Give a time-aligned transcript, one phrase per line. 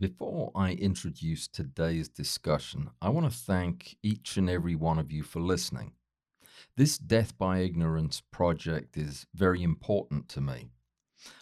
[0.00, 5.22] Before I introduce today's discussion, I want to thank each and every one of you
[5.22, 5.92] for listening.
[6.74, 10.70] This Death by Ignorance project is very important to me.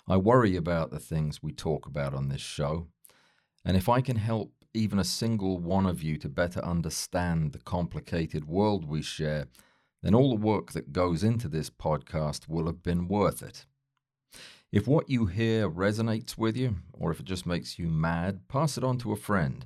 [0.09, 2.89] I worry about the things we talk about on this show,
[3.65, 7.61] and if I can help even a single one of you to better understand the
[7.61, 9.47] complicated world we share,
[10.03, 13.67] then all the work that goes into this podcast will have been worth it.
[14.71, 18.77] If what you hear resonates with you, or if it just makes you mad, pass
[18.77, 19.65] it on to a friend.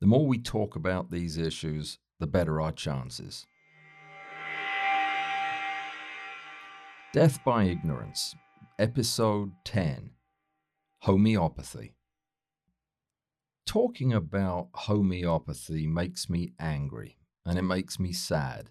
[0.00, 3.46] The more we talk about these issues, the better our chances.
[7.12, 8.34] Death by Ignorance,
[8.80, 10.10] Episode 10
[11.02, 11.94] Homeopathy.
[13.64, 17.16] Talking about homeopathy makes me angry
[17.46, 18.70] and it makes me sad.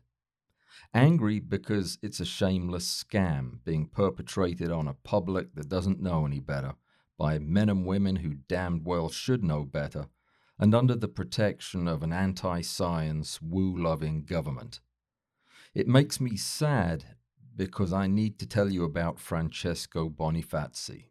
[0.94, 6.40] Angry because it's a shameless scam being perpetrated on a public that doesn't know any
[6.40, 6.74] better
[7.18, 10.08] by men and women who damned well should know better
[10.60, 14.82] and under the protection of an anti science, woo loving government.
[15.74, 17.16] It makes me sad
[17.56, 21.11] because I need to tell you about Francesco Bonifazi.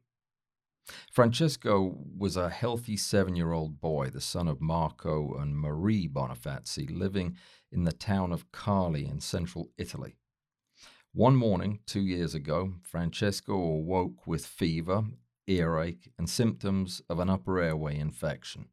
[1.12, 6.88] Francesco was a healthy seven year old boy, the son of Marco and Marie Bonifazi,
[6.90, 7.36] living
[7.70, 10.16] in the town of Cagli in central Italy.
[11.12, 15.04] One morning, two years ago, Francesco awoke with fever,
[15.46, 18.68] earache, and symptoms of an upper airway infection.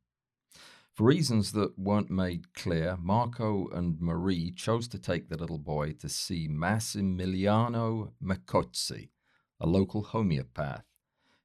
[0.93, 5.93] For reasons that weren't made clear, Marco and Marie chose to take the little boy
[5.99, 9.09] to see Massimiliano Mecozzi,
[9.59, 10.86] a local homeopath,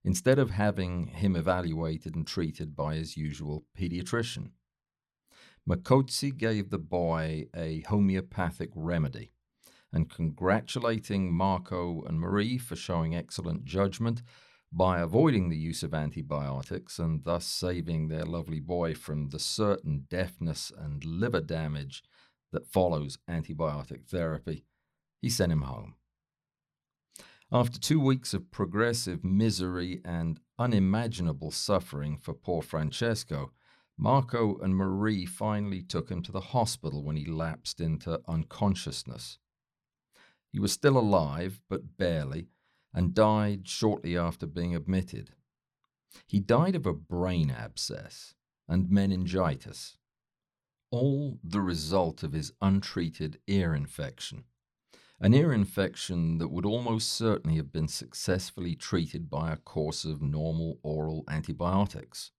[0.04, 4.50] instead of having him evaluated and treated by his usual pediatrician.
[5.68, 9.32] Mecozzi gave the boy a homeopathic remedy,
[9.92, 14.22] and congratulating Marco and Marie for showing excellent judgment
[14.72, 20.06] by avoiding the use of antibiotics and thus saving their lovely boy from the certain
[20.08, 22.02] deafness and liver damage
[22.52, 24.64] that follows antibiotic therapy,
[25.20, 25.94] he sent him home.
[27.54, 33.52] After two weeks of progressive misery and unimaginable suffering for poor Francesco,
[33.98, 39.38] Marco and Marie finally took him to the hospital when he lapsed into unconsciousness.
[40.50, 42.48] He was still alive, but barely,
[42.94, 45.34] and died shortly after being admitted.
[46.26, 48.34] He died of a brain abscess
[48.66, 49.98] and meningitis,
[50.90, 54.44] all the result of his untreated ear infection.
[55.22, 60.20] An ear infection that would almost certainly have been successfully treated by a course of
[60.20, 62.32] normal oral antibiotics.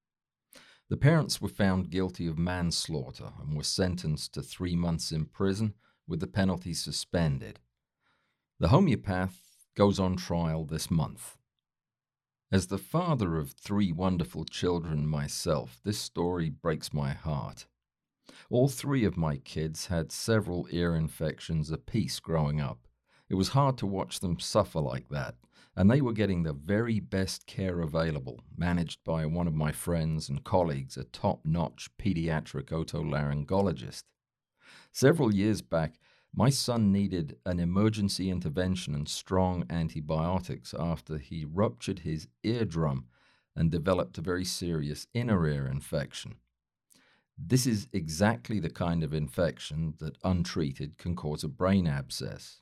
[0.89, 5.75] The parents were found guilty of manslaughter and were sentenced to three months in prison
[6.09, 7.61] with the penalty suspended.
[8.59, 9.39] The homeopath
[9.75, 11.37] goes on trial this month.
[12.51, 17.65] As the father of three wonderful children myself, this story breaks my heart.
[18.49, 22.87] All three of my kids had several ear infections apiece growing up.
[23.29, 25.35] It was hard to watch them suffer like that,
[25.75, 30.29] and they were getting the very best care available, managed by one of my friends
[30.29, 34.03] and colleagues, a top notch pediatric otolaryngologist.
[34.91, 35.99] Several years back,
[36.35, 43.07] my son needed an emergency intervention and strong antibiotics after he ruptured his eardrum
[43.55, 46.35] and developed a very serious inner ear infection.
[47.45, 52.61] This is exactly the kind of infection that untreated can cause a brain abscess.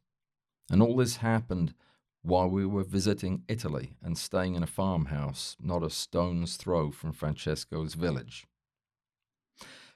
[0.71, 1.75] And all this happened
[2.23, 7.11] while we were visiting Italy and staying in a farmhouse not a stone's throw from
[7.11, 8.47] Francesco's village.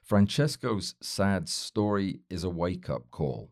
[0.02, 3.50] Francesco's sad story is a wake up call.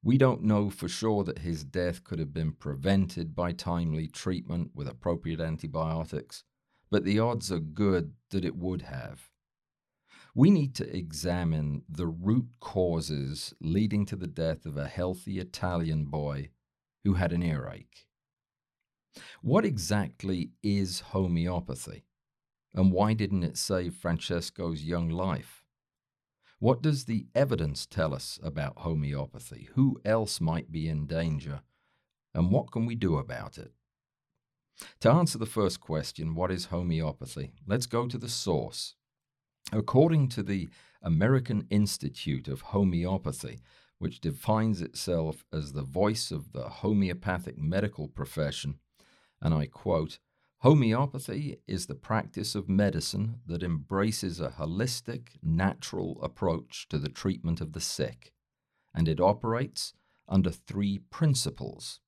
[0.00, 4.70] We don't know for sure that his death could have been prevented by timely treatment
[4.76, 6.44] with appropriate antibiotics,
[6.88, 9.28] but the odds are good that it would have.
[10.36, 16.04] We need to examine the root causes leading to the death of a healthy Italian
[16.04, 16.50] boy
[17.04, 18.06] who had an earache.
[19.40, 22.04] What exactly is homeopathy?
[22.74, 25.64] And why didn't it save Francesco's young life?
[26.58, 29.70] What does the evidence tell us about homeopathy?
[29.72, 31.62] Who else might be in danger?
[32.34, 33.72] And what can we do about it?
[35.00, 37.54] To answer the first question, what is homeopathy?
[37.66, 38.96] Let's go to the source.
[39.72, 40.68] According to the
[41.02, 43.60] American Institute of Homeopathy,
[43.98, 48.78] which defines itself as the voice of the homeopathic medical profession.
[49.40, 50.18] And I quote
[50.58, 57.60] Homeopathy is the practice of medicine that embraces a holistic, natural approach to the treatment
[57.60, 58.32] of the sick,
[58.94, 59.92] and it operates
[60.28, 62.00] under three principles.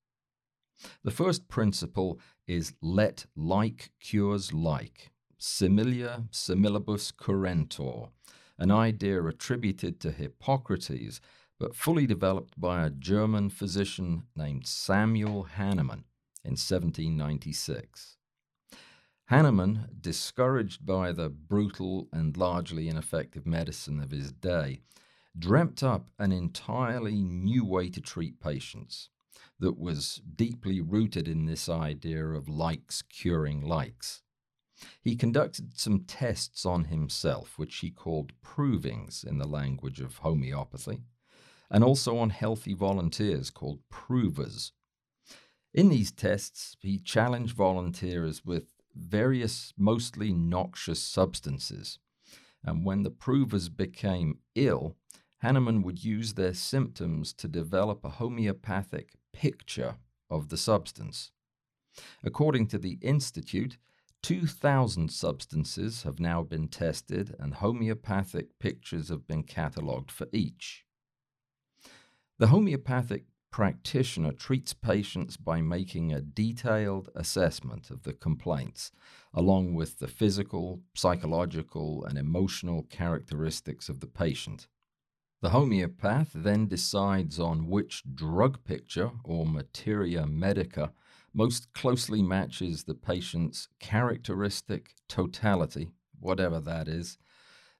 [1.03, 5.11] The first principle is let like cures like.
[5.39, 8.09] Similia similibus curentur,
[8.57, 11.21] an idea attributed to Hippocrates,
[11.59, 16.03] but fully developed by a German physician named Samuel Hahnemann
[16.43, 18.17] in 1796.
[19.29, 24.81] Hahnemann, discouraged by the brutal and largely ineffective medicine of his day,
[25.37, 29.09] dreamt up an entirely new way to treat patients
[29.59, 34.21] that was deeply rooted in this idea of likes curing likes.
[35.01, 41.03] He conducted some tests on himself, which he called provings in the language of homeopathy,
[41.69, 44.71] and also on healthy volunteers called provers.
[45.73, 48.65] In these tests, he challenged volunteers with
[48.95, 51.99] various mostly noxious substances.
[52.63, 54.95] And when the provers became ill,
[55.41, 59.95] Hahnemann would use their symptoms to develop a homeopathic picture
[60.29, 61.31] of the substance.
[62.23, 63.77] According to the Institute,
[64.21, 70.85] 2,000 substances have now been tested and homeopathic pictures have been catalogued for each.
[72.37, 78.91] The homeopathic practitioner treats patients by making a detailed assessment of the complaints,
[79.33, 84.67] along with the physical, psychological, and emotional characteristics of the patient.
[85.41, 90.91] The homeopath then decides on which drug picture or materia medica
[91.33, 97.17] most closely matches the patient's characteristic totality, whatever that is.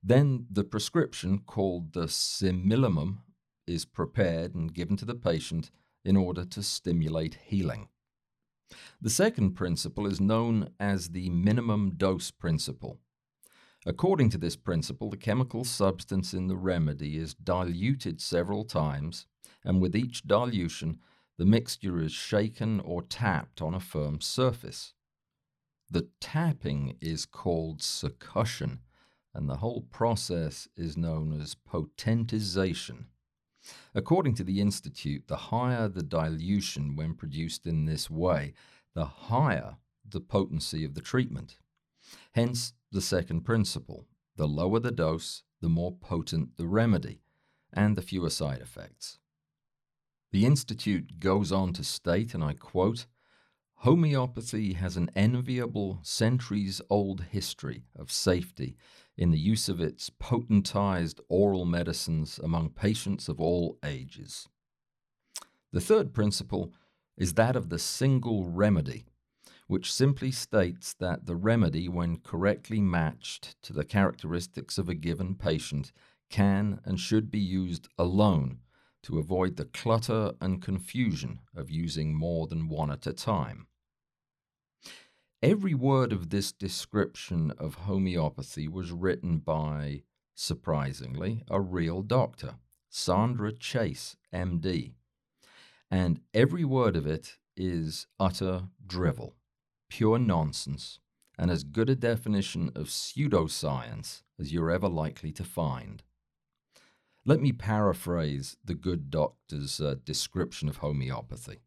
[0.02, 3.20] Then the prescription, called the simillimum,
[3.68, 5.72] is prepared and given to the patient
[6.06, 7.90] in order to stimulate healing.
[9.02, 13.00] The second principle is known as the minimum dose principle.
[13.86, 19.26] According to this principle, the chemical substance in the remedy is diluted several times,
[19.64, 21.00] and with each dilution,
[21.40, 24.94] the mixture is shaken or tapped on a firm surface.
[25.90, 28.80] The tapping is called succussion,
[29.34, 33.06] and the whole process is known as potentization.
[33.96, 38.54] According to the Institute, the higher the dilution when produced in this way,
[38.94, 41.58] the higher the potency of the treatment.
[42.34, 47.22] Hence, the second principle the lower the dose, the more potent the remedy,
[47.72, 49.20] and the fewer side effects.
[50.32, 53.08] The Institute goes on to state, and I quote,
[53.78, 58.76] Homeopathy has an enviable centuries old history of safety
[59.18, 64.48] in the use of its potentized oral medicines among patients of all ages.
[65.72, 66.74] The third principle
[67.18, 69.06] is that of the single remedy,
[69.68, 75.36] which simply states that the remedy, when correctly matched to the characteristics of a given
[75.36, 75.92] patient,
[76.30, 78.60] can and should be used alone
[79.04, 83.68] to avoid the clutter and confusion of using more than one at a time.
[85.42, 90.04] Every word of this description of homeopathy was written by,
[90.36, 92.56] surprisingly, a real doctor,
[92.90, 94.96] Sandra Chase, MD.
[95.90, 99.36] And every word of it is utter drivel,
[99.90, 101.00] pure nonsense,
[101.38, 106.04] and as good a definition of pseudoscience as you're ever likely to find.
[107.26, 111.60] Let me paraphrase the good doctor's uh, description of homeopathy.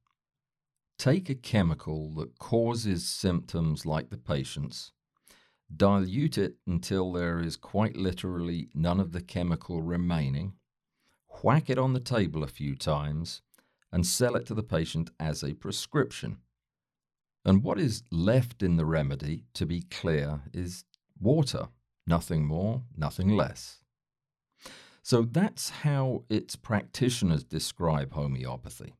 [0.98, 4.92] Take a chemical that causes symptoms like the patient's,
[5.74, 10.54] dilute it until there is quite literally none of the chemical remaining,
[11.42, 13.42] whack it on the table a few times,
[13.92, 16.38] and sell it to the patient as a prescription.
[17.44, 20.84] And what is left in the remedy, to be clear, is
[21.20, 21.68] water,
[22.06, 23.81] nothing more, nothing less.
[25.02, 28.94] So that's how its practitioners describe homeopathy.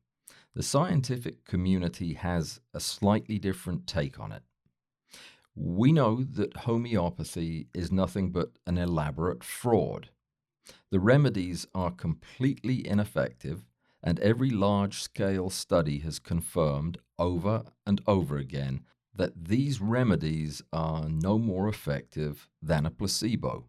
[0.53, 4.43] The scientific community has a slightly different take on it.
[5.55, 10.09] We know that homeopathy is nothing but an elaborate fraud.
[10.91, 13.65] The remedies are completely ineffective,
[14.03, 18.81] and every large scale study has confirmed over and over again
[19.15, 23.65] that these remedies are no more effective than a placebo.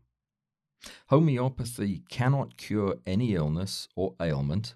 [1.08, 4.74] Homeopathy cannot cure any illness or ailment,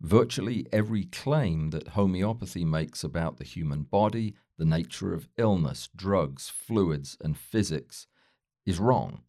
[0.00, 6.48] Virtually every claim that homeopathy makes about the human body, the nature of illness, drugs,
[6.48, 8.06] fluids, and physics
[8.64, 9.22] is wrong.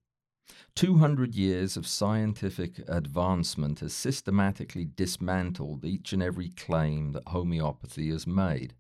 [0.76, 8.26] 200 years of scientific advancement has systematically dismantled each and every claim that homeopathy has
[8.26, 8.74] made.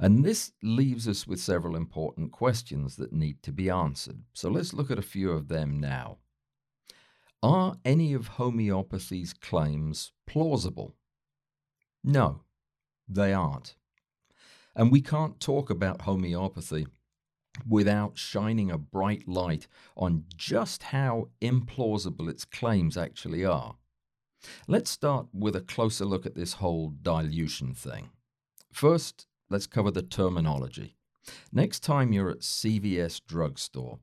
[0.00, 4.22] And this leaves us with several important questions that need to be answered.
[4.32, 6.18] So let's look at a few of them now.
[7.42, 10.94] Are any of homeopathy's claims plausible?
[12.04, 12.42] No,
[13.08, 13.76] they aren't.
[14.74, 16.86] And we can't talk about homeopathy
[17.68, 23.76] without shining a bright light on just how implausible its claims actually are.
[24.68, 28.10] Let's start with a closer look at this whole dilution thing.
[28.72, 30.94] First, let's cover the terminology.
[31.52, 33.98] Next time you're at CVS drugstore,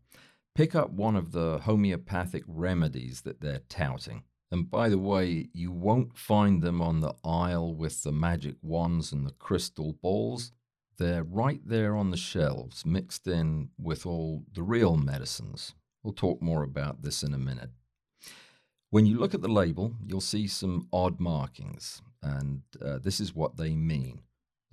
[0.54, 4.24] pick up one of the homeopathic remedies that they're touting.
[4.52, 9.12] And by the way, you won't find them on the aisle with the magic wands
[9.12, 10.52] and the crystal balls.
[10.98, 15.74] They're right there on the shelves, mixed in with all the real medicines.
[16.04, 17.72] We'll talk more about this in a minute.
[18.92, 23.36] When you look at the label, you'll see some odd markings, and uh, this is
[23.36, 24.22] what they mean.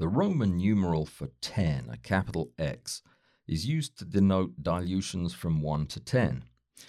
[0.03, 3.03] The Roman numeral for 10, a capital X,
[3.47, 6.43] is used to denote dilutions from 1 to 10.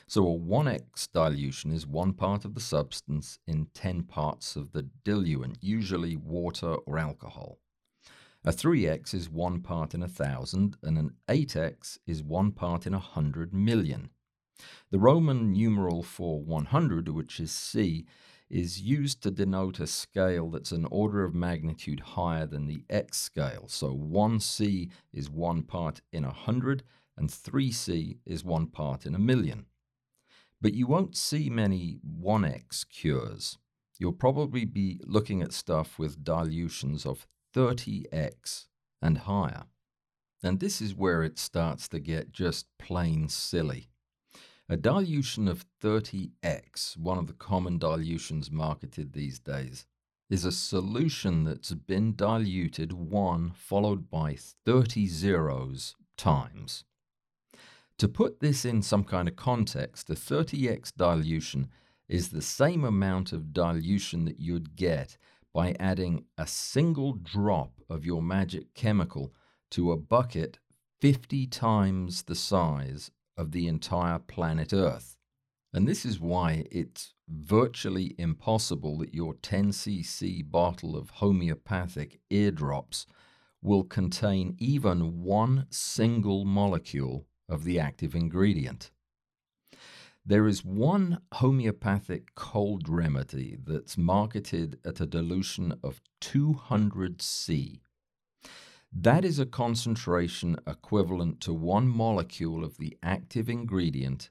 [0.07, 4.89] So a 1x dilution is one part of the substance in 10 parts of the
[5.03, 7.59] diluent, usually water or alcohol.
[8.43, 12.95] A 3x is one part in a thousand, and an 8x is one part in
[12.95, 14.09] a hundred million.
[14.89, 18.07] The Roman numeral for 100, which is C,
[18.53, 23.17] is used to denote a scale that's an order of magnitude higher than the x
[23.17, 23.65] scale.
[23.67, 26.83] So 1c is one part in a hundred,
[27.17, 29.65] and 3c is one part in a million.
[30.61, 33.57] But you won't see many 1x cures.
[33.97, 38.67] You'll probably be looking at stuff with dilutions of 30x
[39.01, 39.63] and higher.
[40.43, 43.87] And this is where it starts to get just plain silly.
[44.69, 49.85] A dilution of 30x, one of the common dilutions marketed these days,
[50.29, 56.85] is a solution that's been diluted 1 followed by 30 zeros times.
[57.97, 61.67] To put this in some kind of context, a 30x dilution
[62.07, 65.17] is the same amount of dilution that you'd get
[65.53, 69.33] by adding a single drop of your magic chemical
[69.71, 70.57] to a bucket
[71.01, 75.17] 50 times the size of the entire planet Earth.
[75.73, 83.07] And this is why it's virtually impossible that your 10cc bottle of homeopathic eardrops
[83.61, 88.91] will contain even one single molecule of the active ingredient.
[90.25, 97.79] There is one homeopathic cold remedy that's marketed at a dilution of 200C.
[98.95, 104.29] That is a concentration equivalent to one molecule of the active ingredient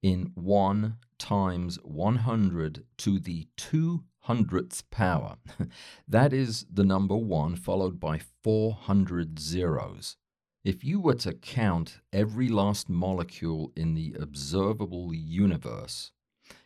[0.00, 5.38] in 1 times 100 to the 200th power.
[6.08, 10.16] that is the number 1 followed by 400 zeros.
[10.62, 16.12] If you were to count every last molecule in the observable universe,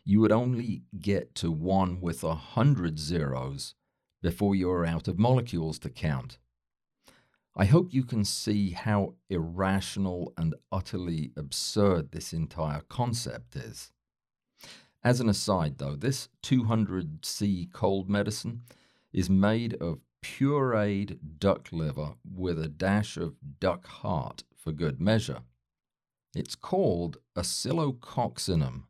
[0.05, 3.75] you would only get to 1 with a 100 zeros
[4.21, 6.39] before you are out of molecules to count.
[7.57, 13.93] I hope you can see how irrational and utterly absurd this entire concept is.
[15.05, 18.63] As an aside, though, this 200C cold medicine
[19.13, 25.43] is made of pureed duck liver with a dash of duck heart for good measure.
[26.35, 28.85] It's called oscillococcinum,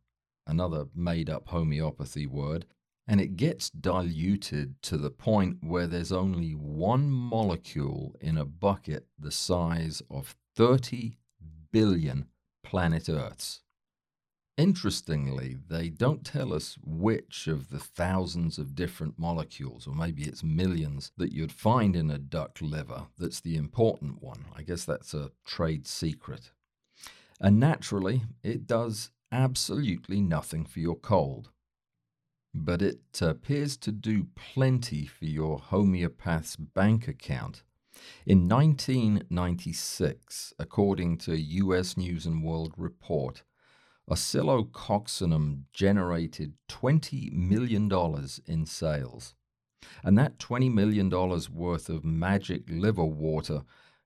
[0.46, 2.64] another made up homeopathy word,
[3.06, 9.06] and it gets diluted to the point where there's only one molecule in a bucket
[9.18, 11.18] the size of 30
[11.70, 12.26] billion
[12.62, 13.60] planet Earths.
[14.56, 20.44] Interestingly, they don't tell us which of the thousands of different molecules, or maybe it's
[20.44, 24.44] millions, that you'd find in a duck liver that's the important one.
[24.56, 26.52] I guess that's a trade secret.
[27.40, 31.50] And naturally, it does absolutely nothing for your cold
[32.54, 37.64] but it appears to do plenty for your homeopath's bank account.
[38.24, 43.42] In 1996, according to US News and World Report,
[44.08, 47.90] oscillococcinum generated $20 million
[48.46, 49.34] in sales.
[50.02, 51.10] And that $20 million
[51.52, 53.62] worth of magic liver water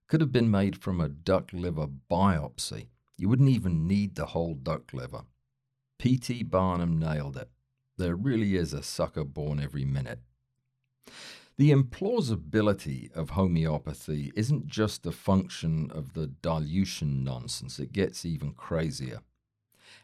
[0.07, 2.89] could have been made from a duck liver biopsy.
[3.17, 5.23] You wouldn't even need the whole duck liver.
[5.99, 6.45] P.T.
[6.45, 7.51] Barnum nailed it.
[7.99, 10.21] There really is a sucker born every minute.
[11.57, 18.53] The implausibility of homeopathy isn't just a function of the dilution nonsense, it gets even
[18.53, 19.19] crazier.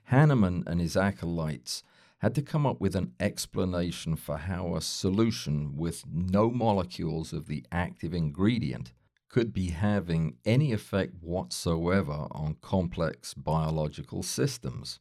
[0.07, 1.85] Hahnemann and his acolytes
[2.19, 7.47] had to come up with an explanation for how a solution with no molecules of
[7.47, 8.93] the active ingredient
[9.29, 14.99] could be having any effect whatsoever on complex biological systems.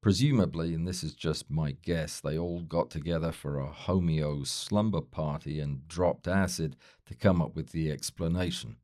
[0.00, 5.00] Presumably, and this is just my guess, they all got together for a homeo slumber
[5.00, 6.76] party and dropped acid
[7.06, 8.76] to come up with the explanation,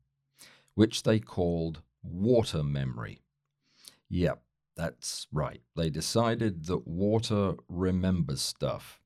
[0.73, 3.21] which they called water memory.
[4.09, 4.41] Yep,
[4.75, 5.61] that's right.
[5.75, 8.99] They decided that water remembers stuff.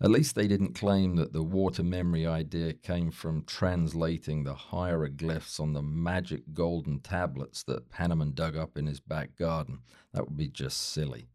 [0.00, 5.58] At least they didn't claim that the water memory idea came from translating the hieroglyphs
[5.58, 9.80] on the magic golden tablets that Hahnemann dug up in his back garden.
[10.12, 11.26] That would be just silly.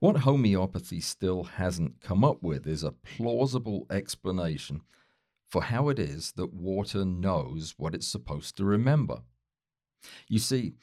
[0.00, 4.80] What homeopathy still hasn't come up with is a plausible explanation
[5.48, 9.22] for how it is that water knows what it's supposed to remember.
[10.26, 10.74] You see,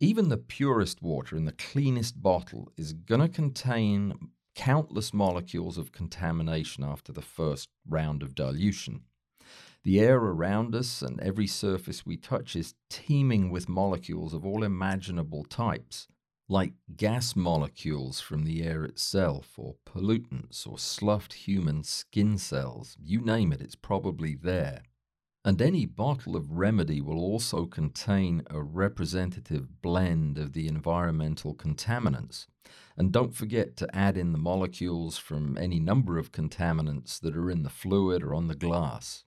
[0.00, 5.92] even the purest water in the cleanest bottle is going to contain countless molecules of
[5.92, 9.02] contamination after the first round of dilution.
[9.82, 14.62] The air around us and every surface we touch is teeming with molecules of all
[14.62, 16.08] imaginable types,
[16.48, 22.96] like gas molecules from the air itself, or pollutants, or sloughed human skin cells.
[22.98, 24.82] You name it, it's probably there.
[25.46, 32.46] And any bottle of remedy will also contain a representative blend of the environmental contaminants.
[32.96, 37.50] And don't forget to add in the molecules from any number of contaminants that are
[37.50, 39.24] in the fluid or on the glass.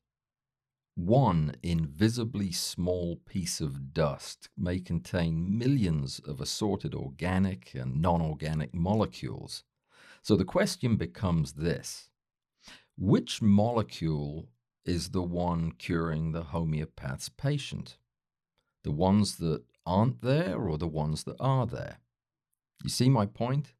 [0.95, 8.73] One invisibly small piece of dust may contain millions of assorted organic and non organic
[8.73, 9.63] molecules.
[10.23, 12.09] So the question becomes this
[12.97, 14.49] Which molecule
[14.87, 17.97] is the one curing the homeopath's patient?
[18.83, 21.99] The ones that aren't there or the ones that are there?
[22.83, 23.73] You see my point?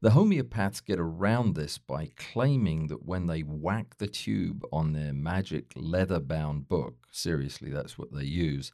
[0.00, 5.12] The homeopaths get around this by claiming that when they whack the tube on their
[5.12, 8.72] magic leather bound book, seriously, that's what they use,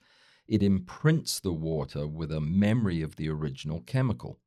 [0.49, 4.41] it imprints the water with a memory of the original chemical.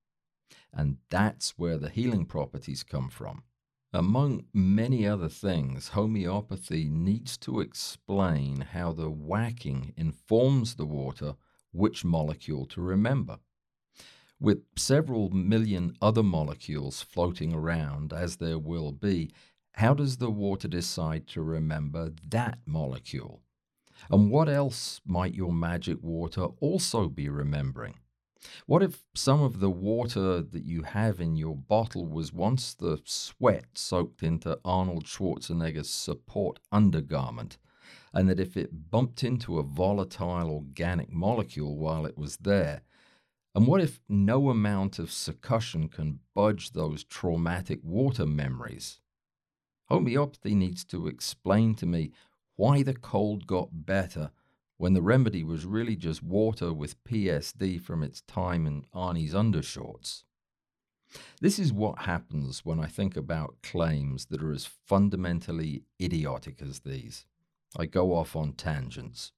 [0.74, 3.44] And that's where the healing properties come from.
[3.94, 11.36] Among many other things, homeopathy needs to explain how the whacking informs the water
[11.72, 13.40] which molecule to remember.
[14.40, 19.32] With several million other molecules floating around, as there will be,
[19.74, 23.42] how does the water decide to remember that molecule?
[24.10, 27.96] And what else might your magic water also be remembering?
[28.66, 33.02] What if some of the water that you have in your bottle was once the
[33.06, 37.58] sweat soaked into Arnold Schwarzenegger's support undergarment,
[38.14, 42.82] and that if it bumped into a volatile organic molecule while it was there,
[43.54, 49.00] and what if no amount of succussion can budge those traumatic water memories?
[49.86, 52.12] Homeopathy needs to explain to me
[52.56, 54.32] why the cold got better
[54.78, 60.24] when the remedy was really just water with PTSD from its time in Arnie's undershorts.
[61.40, 66.80] This is what happens when I think about claims that are as fundamentally idiotic as
[66.80, 67.26] these.
[67.78, 69.32] I go off on tangents.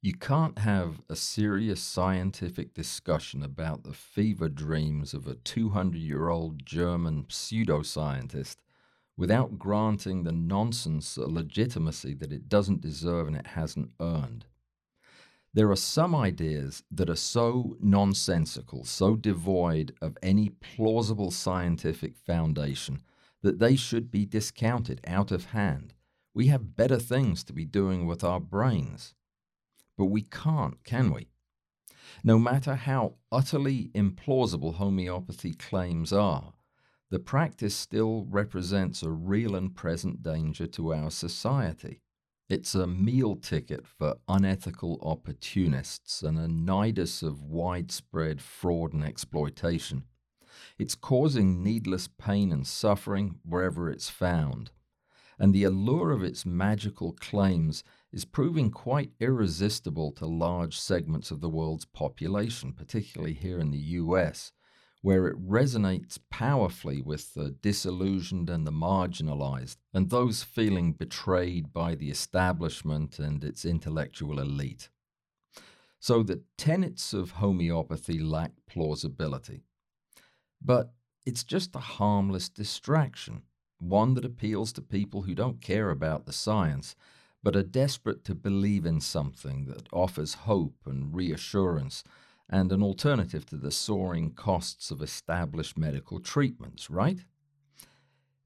[0.00, 6.28] You can't have a serious scientific discussion about the fever dreams of a 200 year
[6.28, 8.56] old German pseudoscientist
[9.16, 14.46] without granting the nonsense a legitimacy that it doesn't deserve and it hasn't earned.
[15.54, 23.02] There are some ideas that are so nonsensical, so devoid of any plausible scientific foundation,
[23.42, 25.92] that they should be discounted out of hand.
[26.32, 29.14] We have better things to be doing with our brains.
[29.98, 31.28] But we can't, can we?
[32.24, 36.54] No matter how utterly implausible homeopathy claims are,
[37.10, 42.01] the practice still represents a real and present danger to our society.
[42.52, 50.02] It's a meal ticket for unethical opportunists and a nidus of widespread fraud and exploitation.
[50.78, 54.70] It's causing needless pain and suffering wherever it's found.
[55.38, 61.40] And the allure of its magical claims is proving quite irresistible to large segments of
[61.40, 64.52] the world's population, particularly here in the US,
[65.02, 71.94] where it resonates powerfully with the disillusioned and the marginalized, and those feeling betrayed by
[71.96, 74.88] the establishment and its intellectual elite.
[75.98, 79.64] So the tenets of homeopathy lack plausibility.
[80.60, 80.92] But
[81.26, 83.42] it's just a harmless distraction,
[83.78, 86.94] one that appeals to people who don't care about the science,
[87.42, 92.04] but are desperate to believe in something that offers hope and reassurance
[92.48, 97.20] and an alternative to the soaring costs of established medical treatments, right?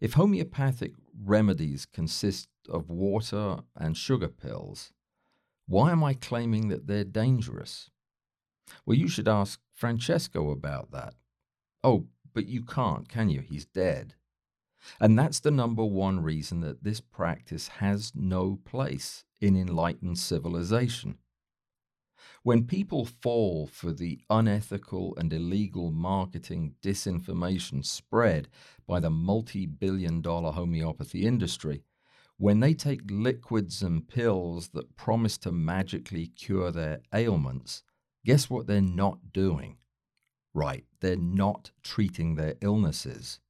[0.01, 0.93] If homeopathic
[1.25, 4.93] remedies consist of water and sugar pills,
[5.67, 7.91] why am I claiming that they're dangerous?
[8.85, 11.15] Well, you should ask Francesco about that.
[11.83, 13.41] Oh, but you can't, can you?
[13.41, 14.15] He's dead.
[15.01, 21.19] And that's the number one reason that this practice has no place in enlightened civilization.
[22.47, 28.47] When people fall for the unethical and illegal marketing disinformation spread
[28.87, 31.83] by the multi billion dollar homeopathy industry,
[32.37, 37.83] when they take liquids and pills that promise to magically cure their ailments,
[38.25, 39.79] guess what they're not doing?
[40.55, 43.41] Right, they're not treating their illnesses.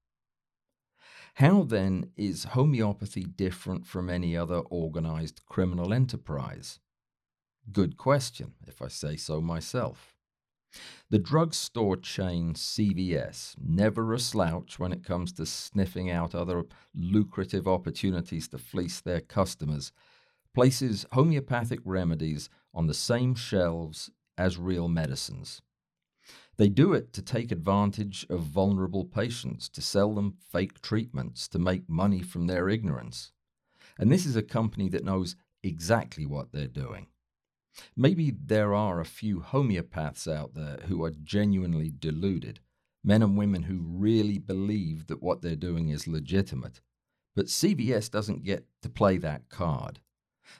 [1.35, 6.78] How then is homeopathy different from any other organized criminal enterprise?
[7.72, 10.14] Good question, if I say so myself.
[11.11, 17.66] The drugstore chain CVS, never a slouch when it comes to sniffing out other lucrative
[17.66, 19.92] opportunities to fleece their customers,
[20.55, 25.62] places homeopathic remedies on the same shelves as real medicines.
[26.57, 31.59] They do it to take advantage of vulnerable patients, to sell them fake treatments, to
[31.59, 33.33] make money from their ignorance.
[33.98, 37.09] And this is a company that knows exactly what they're doing.
[37.96, 42.60] Maybe there are a few homeopaths out there who are genuinely deluded,
[43.04, 46.80] men and women who really believe that what they're doing is legitimate.
[47.34, 50.00] But CVS doesn't get to play that card.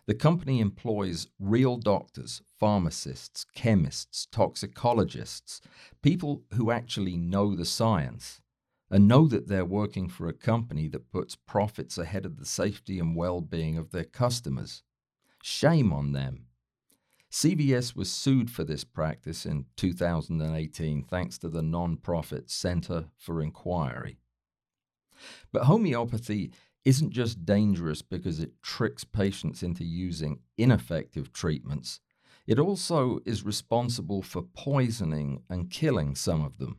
[0.07, 5.61] The company employs real doctors, pharmacists, chemists, toxicologists,
[6.03, 8.41] people who actually know the science
[8.91, 12.99] and know that they're working for a company that puts profits ahead of the safety
[12.99, 14.83] and well being of their customers.
[15.43, 16.47] Shame on them.
[17.37, 24.17] CVS was sued for this practice in 2018 thanks to the non-profit Center for Inquiry.
[25.53, 26.51] But homeopathy
[26.87, 32.01] isn't just dangerous because it tricks patients into using ineffective treatments,
[32.47, 36.79] it also is responsible for poisoning and killing some of them.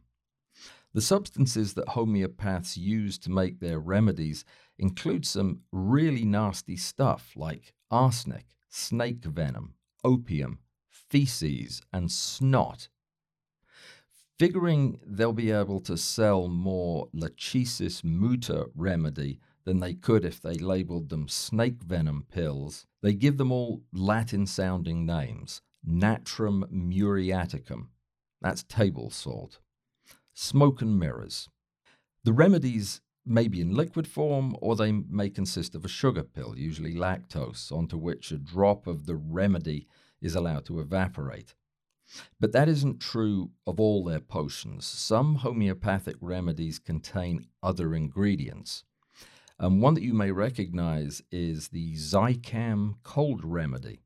[0.91, 4.43] The substances that homeopaths use to make their remedies
[4.79, 9.75] include some really nasty stuff like arsenic, snake venom,
[10.07, 12.87] opium, feces, and snot.
[14.39, 20.53] Figuring they'll be able to sell more lachesis muta remedy than they could if they
[20.53, 27.87] labeled them snake venom pills, they give them all Latin sounding names Natrum muriaticum,
[28.41, 29.59] that's table salt,
[30.33, 31.49] smoke and mirrors.
[32.23, 36.57] The remedies may be in liquid form or they may consist of a sugar pill,
[36.57, 39.87] usually lactose, onto which a drop of the remedy
[40.21, 41.53] is allowed to evaporate.
[42.39, 44.85] But that isn't true of all their potions.
[44.85, 48.83] Some homeopathic remedies contain other ingredients.
[49.59, 54.01] And one that you may recognize is the Zicam cold remedy.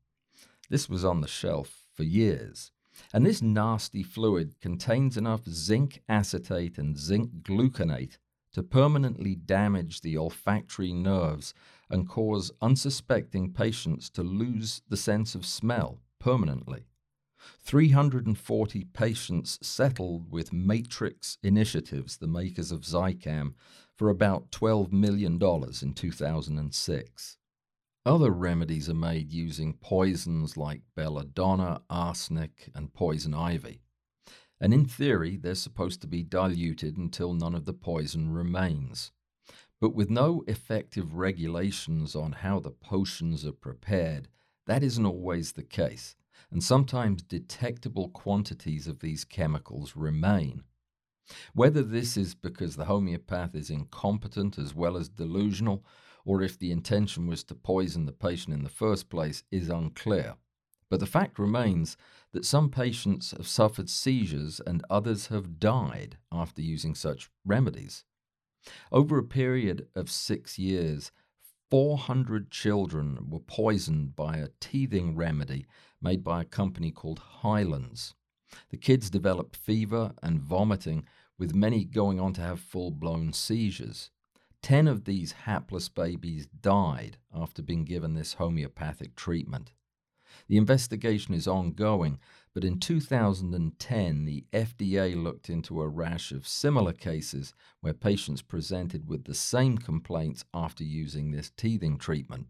[0.70, 2.72] This was on the shelf for years.
[3.12, 8.18] And this nasty fluid contains enough zinc acetate and zinc gluconate
[8.52, 11.54] to permanently damage the olfactory nerves
[11.90, 16.86] and cause unsuspecting patients to lose the sense of smell permanently.
[17.60, 23.54] 340 patients settled with Matrix Initiatives, the makers of Zicam,
[23.96, 25.34] for about $12 million
[25.82, 27.36] in 2006.
[28.04, 33.81] Other remedies are made using poisons like belladonna, arsenic, and poison ivy
[34.62, 39.10] and in theory they're supposed to be diluted until none of the poison remains.
[39.80, 44.28] But with no effective regulations on how the potions are prepared,
[44.66, 46.14] that isn't always the case,
[46.52, 50.62] and sometimes detectable quantities of these chemicals remain.
[51.54, 55.84] Whether this is because the homeopath is incompetent as well as delusional,
[56.24, 60.36] or if the intention was to poison the patient in the first place, is unclear.
[60.88, 61.96] But the fact remains
[62.32, 68.04] that some patients have suffered seizures and others have died after using such remedies.
[68.90, 71.12] Over a period of six years,
[71.70, 75.66] 400 children were poisoned by a teething remedy
[76.00, 78.14] made by a company called Hyland's.
[78.68, 81.06] The kids developed fever and vomiting,
[81.38, 84.10] with many going on to have full blown seizures.
[84.62, 89.72] Ten of these hapless babies died after being given this homeopathic treatment.
[90.52, 92.18] The investigation is ongoing,
[92.52, 99.08] but in 2010, the FDA looked into a rash of similar cases where patients presented
[99.08, 102.48] with the same complaints after using this teething treatment.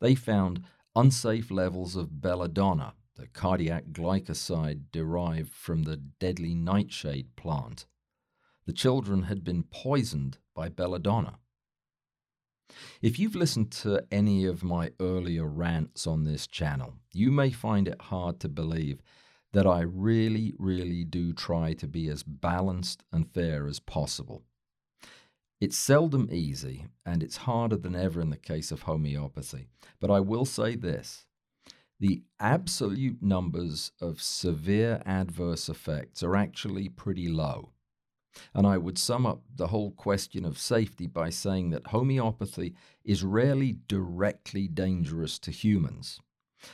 [0.00, 0.64] They found
[0.96, 7.86] unsafe levels of belladonna, the cardiac glycoside derived from the deadly nightshade plant.
[8.66, 11.38] The children had been poisoned by belladonna.
[13.00, 17.88] If you've listened to any of my earlier rants on this channel, you may find
[17.88, 19.02] it hard to believe
[19.52, 24.42] that I really, really do try to be as balanced and fair as possible.
[25.60, 29.68] It's seldom easy, and it's harder than ever in the case of homeopathy,
[30.00, 31.26] but I will say this
[31.98, 37.70] the absolute numbers of severe adverse effects are actually pretty low.
[38.54, 43.24] And I would sum up the whole question of safety by saying that homeopathy is
[43.24, 46.20] rarely directly dangerous to humans.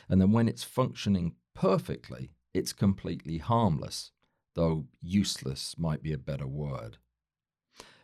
[0.09, 4.11] And then when it's functioning perfectly, it's completely harmless,
[4.55, 6.97] though useless might be a better word.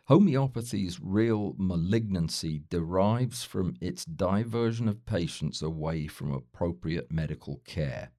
[0.06, 8.10] Homeopathy's real malignancy derives from its diversion of patients away from appropriate medical care.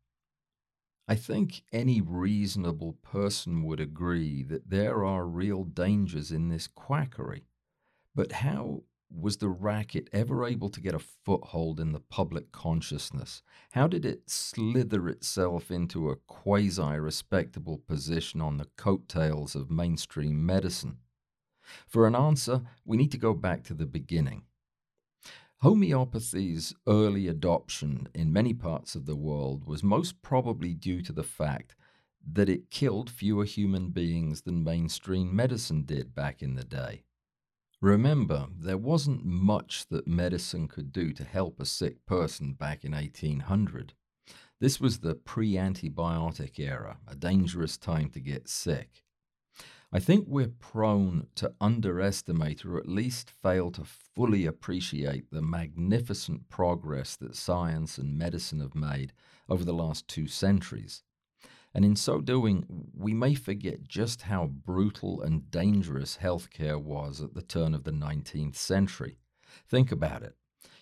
[1.11, 7.43] I think any reasonable person would agree that there are real dangers in this quackery.
[8.15, 13.41] But how was the racket ever able to get a foothold in the public consciousness?
[13.71, 20.45] How did it slither itself into a quasi respectable position on the coattails of mainstream
[20.45, 20.99] medicine?
[21.87, 24.43] For an answer, we need to go back to the beginning.
[25.61, 31.21] Homeopathy's early adoption in many parts of the world was most probably due to the
[31.21, 31.75] fact
[32.33, 37.03] that it killed fewer human beings than mainstream medicine did back in the day.
[37.79, 42.93] Remember, there wasn't much that medicine could do to help a sick person back in
[42.93, 43.93] 1800.
[44.59, 49.03] This was the pre antibiotic era, a dangerous time to get sick.
[49.93, 56.47] I think we're prone to underestimate or at least fail to fully appreciate the magnificent
[56.47, 59.11] progress that science and medicine have made
[59.49, 61.03] over the last two centuries.
[61.73, 62.65] And in so doing,
[62.97, 67.91] we may forget just how brutal and dangerous healthcare was at the turn of the
[67.91, 69.17] 19th century.
[69.67, 70.37] Think about it.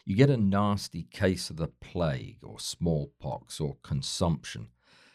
[0.06, 4.68] You get a nasty case of the plague or smallpox or consumption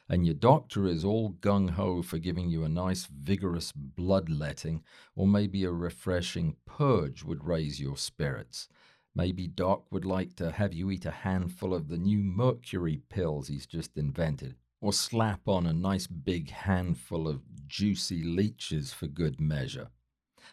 [0.09, 4.83] and your doctor is all gung ho for giving you a nice vigorous bloodletting,
[5.17, 8.69] or maybe a refreshing purge would raise your spirits.
[9.15, 13.49] Maybe Doc would like to have you eat a handful of the new mercury pills
[13.49, 19.41] he's just invented, or slap on a nice big handful of juicy leeches for good
[19.41, 19.89] measure.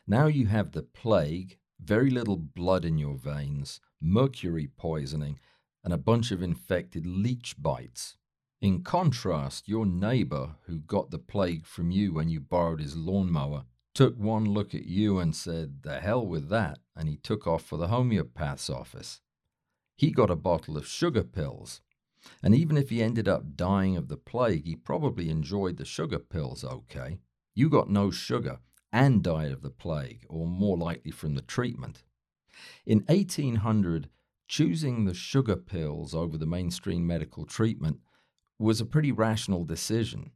[0.07, 5.39] Now you have the plague, very little blood in your veins, mercury poisoning,
[5.83, 8.17] and a bunch of infected leech bites.
[8.61, 13.65] In contrast, your neighbor, who got the plague from you when you borrowed his lawnmower,
[13.95, 17.65] took one look at you and said, The hell with that, and he took off
[17.65, 19.19] for the homeopath's office.
[19.97, 21.81] He got a bottle of sugar pills,
[22.43, 26.19] and even if he ended up dying of the plague, he probably enjoyed the sugar
[26.19, 27.17] pills okay.
[27.55, 28.59] You got no sugar
[28.93, 32.03] and died of the plague, or more likely from the treatment.
[32.85, 34.07] In 1800,
[34.47, 38.01] choosing the sugar pills over the mainstream medical treatment
[38.61, 40.31] was a pretty rational decision.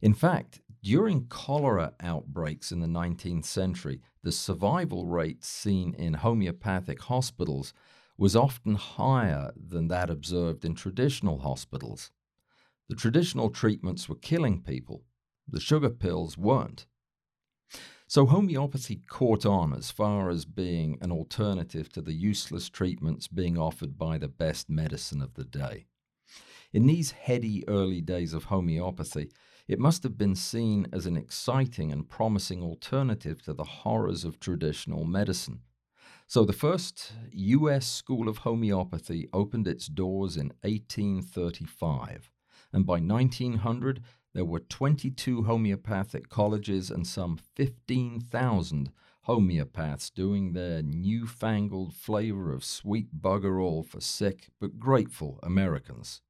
[0.00, 7.00] In fact, during cholera outbreaks in the 19th century, the survival rate seen in homeopathic
[7.02, 7.72] hospitals
[8.18, 12.10] was often higher than that observed in traditional hospitals.
[12.88, 15.04] The traditional treatments were killing people,
[15.48, 16.86] the sugar pills weren't.
[18.06, 23.56] So homeopathy caught on as far as being an alternative to the useless treatments being
[23.56, 25.86] offered by the best medicine of the day.
[26.74, 29.30] In these heady early days of homeopathy,
[29.68, 34.40] it must have been seen as an exciting and promising alternative to the horrors of
[34.40, 35.60] traditional medicine.
[36.26, 42.32] So, the first US School of Homeopathy opened its doors in 1835,
[42.72, 48.90] and by 1900, there were 22 homeopathic colleges and some 15,000
[49.28, 56.20] homeopaths doing their newfangled flavor of sweet bugger all for sick but grateful Americans.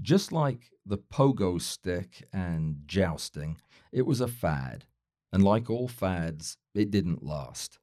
[0.00, 3.60] Just like the pogo stick and jousting,
[3.92, 4.86] it was a fad,
[5.32, 7.78] and like all fads, it didn't last.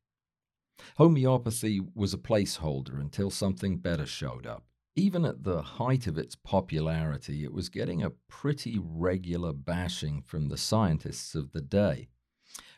[0.95, 4.63] Homeopathy was a placeholder until something better showed up.
[4.95, 10.49] Even at the height of its popularity, it was getting a pretty regular bashing from
[10.49, 12.07] the scientists of the day.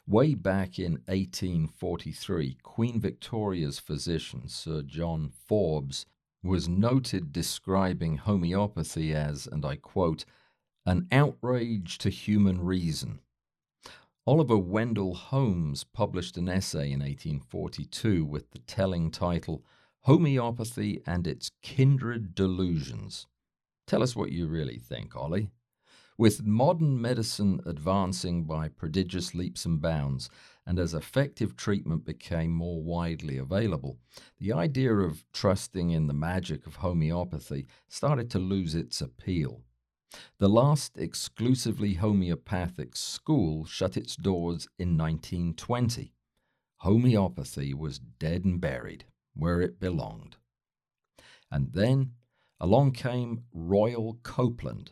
[0.05, 6.05] Way back in 1843, Queen Victoria's physician, Sir John Forbes,
[6.43, 10.25] was noted describing homeopathy as, and I quote,
[10.85, 13.19] an outrage to human reason.
[14.25, 19.63] Oliver Wendell Holmes published an essay in 1842 with the telling title
[20.01, 23.27] Homeopathy and Its Kindred Delusions.
[23.87, 25.49] Tell us what you really think, Ollie.
[26.17, 30.29] With modern medicine advancing by prodigious leaps and bounds,
[30.69, 33.97] and as effective treatment became more widely available,
[34.37, 39.63] the idea of trusting in the magic of homeopathy started to lose its appeal.
[40.37, 46.13] The last exclusively homeopathic school shut its doors in 1920.
[46.81, 50.37] Homeopathy was dead and buried where it belonged.
[51.51, 52.11] And then
[52.59, 54.91] along came Royal Copeland,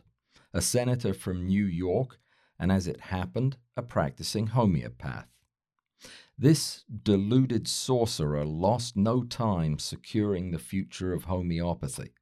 [0.52, 2.18] a senator from New York,
[2.58, 5.28] and as it happened, a practicing homeopath.
[6.40, 12.12] This deluded sorcerer lost no time securing the future of homeopathy,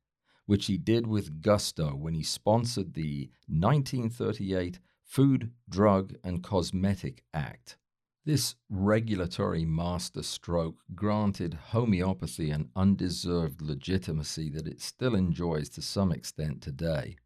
[0.47, 7.77] which he did with gusto when he sponsored the 1938 Food, Drug, and Cosmetic Act.
[8.25, 16.63] This regulatory masterstroke granted homeopathy an undeserved legitimacy that it still enjoys to some extent
[16.63, 17.17] today.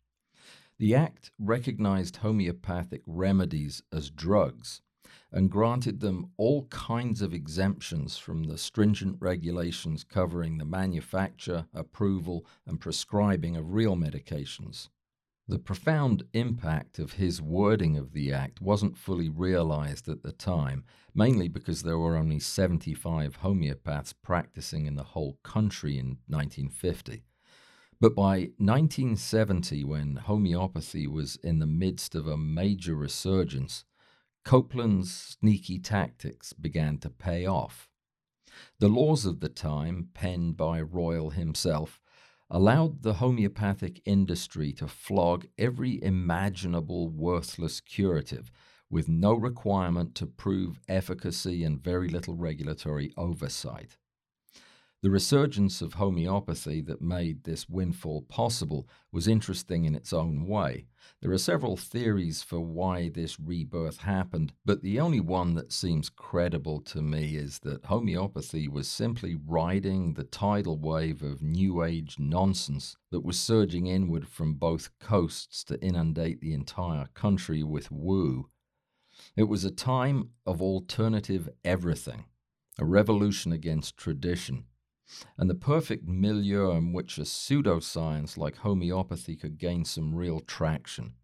[0.78, 4.82] The Act recognized homeopathic remedies as drugs
[5.32, 12.44] and granted them all kinds of exemptions from the stringent regulations covering the manufacture, approval,
[12.66, 14.88] and prescribing of real medications.
[15.50, 20.84] The profound impact of his wording of the act wasn't fully realized at the time,
[21.12, 27.24] mainly because there were only 75 homeopaths practicing in the whole country in 1950.
[28.00, 33.84] But by 1970, when homeopathy was in the midst of a major resurgence,
[34.44, 37.88] Copeland's sneaky tactics began to pay off.
[38.78, 42.00] The laws of the time, penned by Royal himself,
[42.50, 48.50] allowed the homeopathic industry to flog every imaginable worthless curative
[48.90, 53.96] with no requirement to prove efficacy and very little regulatory oversight.
[55.02, 60.88] The resurgence of homeopathy that made this windfall possible was interesting in its own way.
[61.22, 66.10] There are several theories for why this rebirth happened, but the only one that seems
[66.10, 72.16] credible to me is that homeopathy was simply riding the tidal wave of New Age
[72.18, 78.50] nonsense that was surging inward from both coasts to inundate the entire country with woo.
[79.34, 82.26] It was a time of alternative everything,
[82.78, 84.66] a revolution against tradition
[85.36, 91.14] and the perfect milieu in which a pseudoscience like homeopathy could gain some real traction.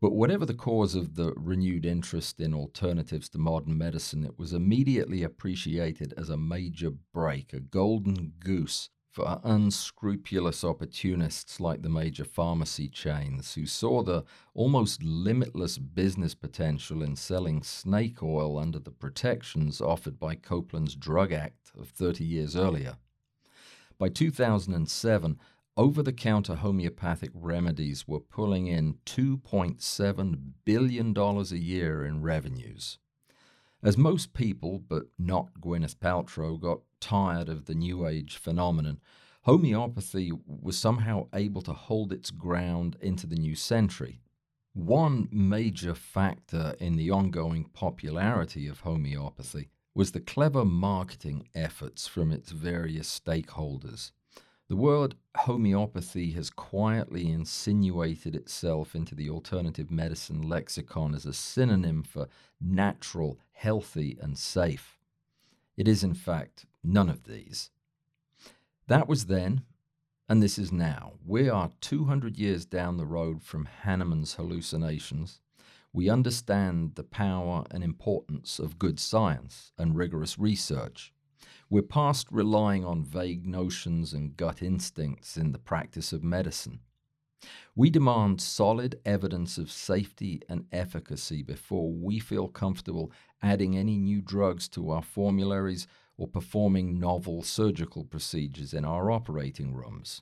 [0.00, 4.54] But whatever the cause of the renewed interest in alternatives to modern medicine, it was
[4.54, 12.24] immediately appreciated as a major break, a golden goose for unscrupulous opportunists like the major
[12.24, 18.90] pharmacy chains who saw the almost limitless business potential in selling snake oil under the
[18.90, 22.98] protections offered by Copeland's Drug Act of 30 years earlier.
[23.98, 25.38] By 2007,
[25.76, 32.98] over the counter homeopathic remedies were pulling in $2.7 billion a year in revenues.
[33.82, 39.00] As most people, but not Gwyneth Paltrow, got tired of the New Age phenomenon,
[39.42, 44.20] homeopathy was somehow able to hold its ground into the new century.
[44.72, 52.30] One major factor in the ongoing popularity of homeopathy was the clever marketing efforts from
[52.30, 54.12] its various stakeholders.
[54.68, 62.04] The word homeopathy has quietly insinuated itself into the alternative medicine lexicon as a synonym
[62.04, 62.28] for
[62.60, 64.96] natural, healthy, and safe.
[65.76, 67.70] It is, in fact, none of these.
[68.86, 69.62] That was then,
[70.28, 71.14] and this is now.
[71.26, 75.40] We are 200 years down the road from Hahnemann's hallucinations.
[75.92, 81.12] We understand the power and importance of good science and rigorous research.
[81.68, 86.80] We're past relying on vague notions and gut instincts in the practice of medicine.
[87.74, 93.10] We demand solid evidence of safety and efficacy before we feel comfortable
[93.42, 95.86] adding any new drugs to our formularies
[96.20, 100.20] or performing novel surgical procedures in our operating rooms.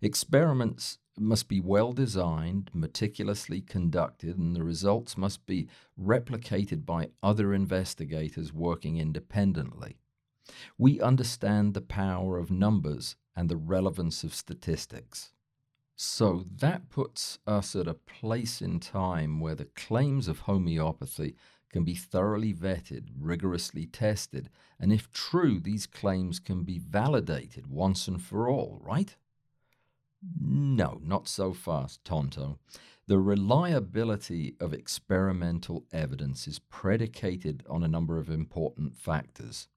[0.00, 5.68] Experiments must be well designed, meticulously conducted, and the results must be
[6.00, 9.98] replicated by other investigators working independently.
[10.78, 15.32] We understand the power of numbers and the relevance of statistics.
[15.94, 21.36] So that puts us at a place in time where the claims of homeopathy
[21.72, 28.06] can be thoroughly vetted, rigorously tested, and if true, these claims can be validated once
[28.06, 29.16] and for all, right?
[30.40, 32.58] No, not so fast, Tonto.
[33.08, 39.68] The reliability of experimental evidence is predicated on a number of important factors.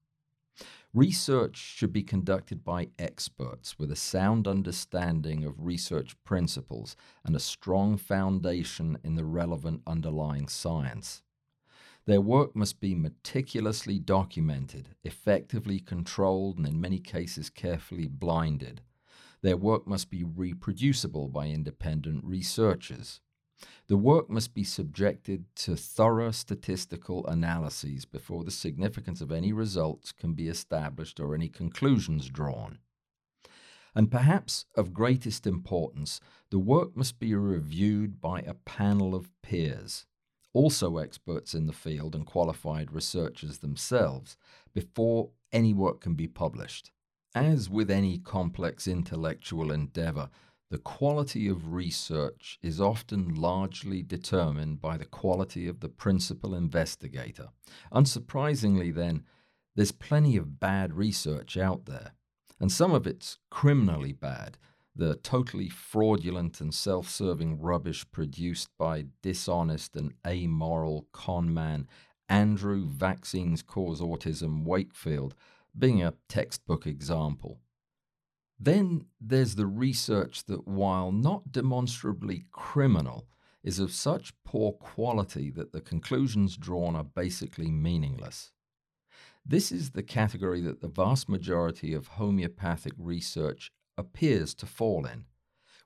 [0.94, 7.40] Research should be conducted by experts with a sound understanding of research principles and a
[7.40, 11.22] strong foundation in the relevant underlying science.
[12.06, 18.80] Their work must be meticulously documented, effectively controlled, and in many cases carefully blinded.
[19.42, 23.20] Their work must be reproducible by independent researchers.
[23.88, 30.12] The work must be subjected to thorough statistical analyses before the significance of any results
[30.12, 32.78] can be established or any conclusions drawn.
[33.96, 40.06] And perhaps of greatest importance, the work must be reviewed by a panel of peers,
[40.56, 44.38] also experts in the field and qualified researchers themselves,
[44.72, 46.90] before any work can be published.
[47.34, 50.30] As with any complex intellectual endeavor,
[50.70, 57.50] the quality of research is often largely determined by the quality of the principal investigator.
[57.92, 59.24] Unsurprisingly, then,
[59.74, 62.12] there's plenty of bad research out there,
[62.58, 64.56] and some of it's criminally bad.
[64.98, 71.86] The totally fraudulent and self serving rubbish produced by dishonest and amoral conman
[72.30, 75.34] Andrew Vaccines Cause Autism Wakefield
[75.78, 77.60] being a textbook example.
[78.58, 83.28] Then there's the research that, while not demonstrably criminal,
[83.62, 88.52] is of such poor quality that the conclusions drawn are basically meaningless.
[89.44, 95.24] This is the category that the vast majority of homeopathic research appears to fall in.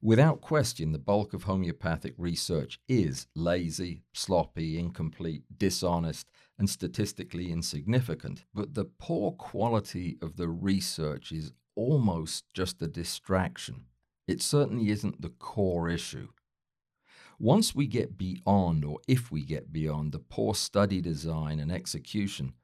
[0.03, 8.45] Without question, the bulk of homeopathic research is lazy, sloppy, incomplete, dishonest, and statistically insignificant.
[8.55, 13.85] But the poor quality of the research is almost just a distraction.
[14.27, 16.29] It certainly isn't the core issue.
[17.39, 22.55] Once we get beyond, or if we get beyond, the poor study design and execution,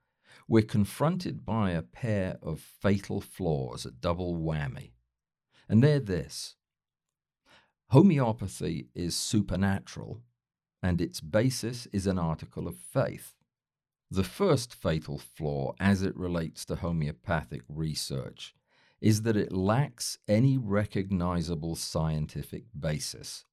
[0.49, 4.93] we're confronted by a pair of fatal flaws, a double whammy.
[5.69, 6.57] And they're this
[7.91, 10.21] homeopathy is supernatural,
[10.83, 13.35] and its basis is an article of faith.
[14.11, 18.55] The first fatal flaw, as it relates to homeopathic research,
[19.01, 23.45] is that it lacks any recognizable scientific basis.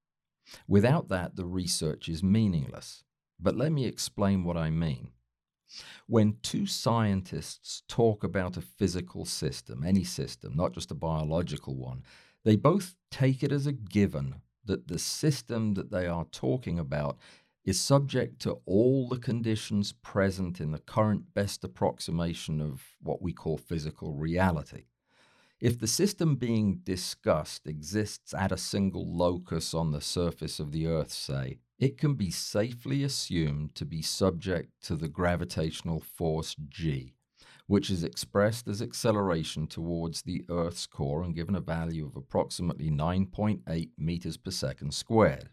[0.67, 3.03] Without that, the research is meaningless.
[3.39, 5.12] But let me explain what I mean.
[6.07, 12.03] When two scientists talk about a physical system, any system, not just a biological one,
[12.43, 17.17] they both take it as a given that the system that they are talking about
[17.65, 23.31] is subject to all the conditions present in the current best approximation of what we
[23.31, 24.83] call physical reality.
[25.61, 30.87] If the system being discussed exists at a single locus on the surface of the
[30.87, 37.15] Earth, say, it can be safely assumed to be subject to the gravitational force G,
[37.67, 42.89] which is expressed as acceleration towards the Earth's core and given a value of approximately
[42.89, 45.49] 9.8 meters per second squared.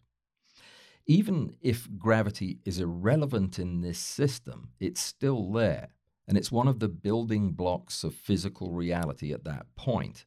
[1.06, 5.88] Even if gravity is irrelevant in this system, it's still there,
[6.28, 10.26] and it's one of the building blocks of physical reality at that point.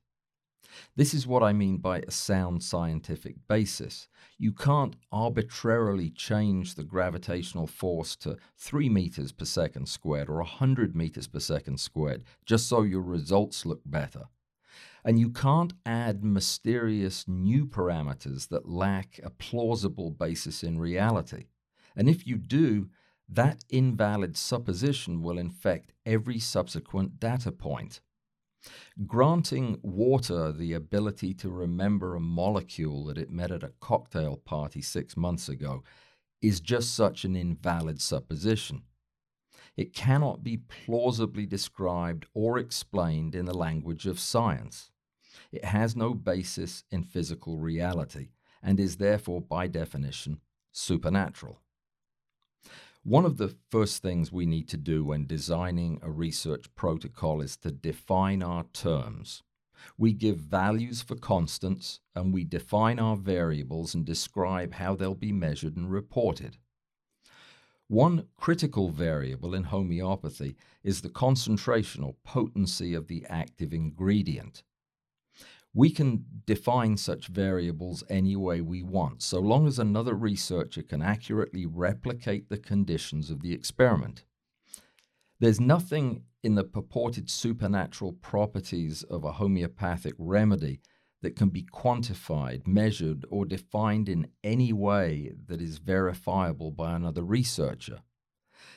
[0.96, 4.08] This is what I mean by a sound scientific basis.
[4.38, 10.96] You can't arbitrarily change the gravitational force to 3 meters per second squared or 100
[10.96, 14.24] meters per second squared just so your results look better.
[15.06, 21.48] And you can't add mysterious new parameters that lack a plausible basis in reality.
[21.96, 22.90] And if you do,
[23.30, 28.02] that invalid supposition will infect every subsequent data point.
[29.08, 34.82] Granting water the ability to remember a molecule that it met at a cocktail party
[34.82, 35.84] six months ago
[36.42, 38.84] is just such an invalid supposition.
[39.76, 44.92] It cannot be plausibly described or explained in the language of science.
[45.52, 48.30] It has no basis in physical reality
[48.62, 50.42] and is therefore, by definition,
[50.72, 51.63] supernatural.
[53.06, 57.58] One of the first things we need to do when designing a research protocol is
[57.58, 59.44] to define our terms.
[59.98, 65.34] We give values for constants and we define our variables and describe how they'll be
[65.34, 66.56] measured and reported.
[67.90, 74.64] One critical variable in homeopathy is the concentration or potency of the active ingredient.
[75.74, 81.02] We can define such variables any way we want, so long as another researcher can
[81.02, 84.24] accurately replicate the conditions of the experiment.
[85.40, 90.80] There's nothing in the purported supernatural properties of a homeopathic remedy
[91.24, 97.24] that can be quantified, measured, or defined in any way that is verifiable by another
[97.24, 98.02] researcher.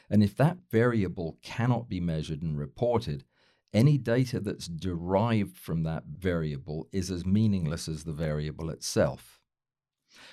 [0.09, 3.25] And if that variable cannot be measured and reported,
[3.73, 9.41] any data that's derived from that variable is as meaningless as the variable itself.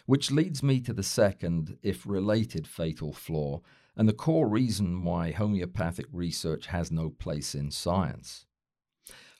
[0.05, 3.61] Which leads me to the second, if related, fatal flaw,
[3.95, 8.45] and the core reason why homeopathic research has no place in science.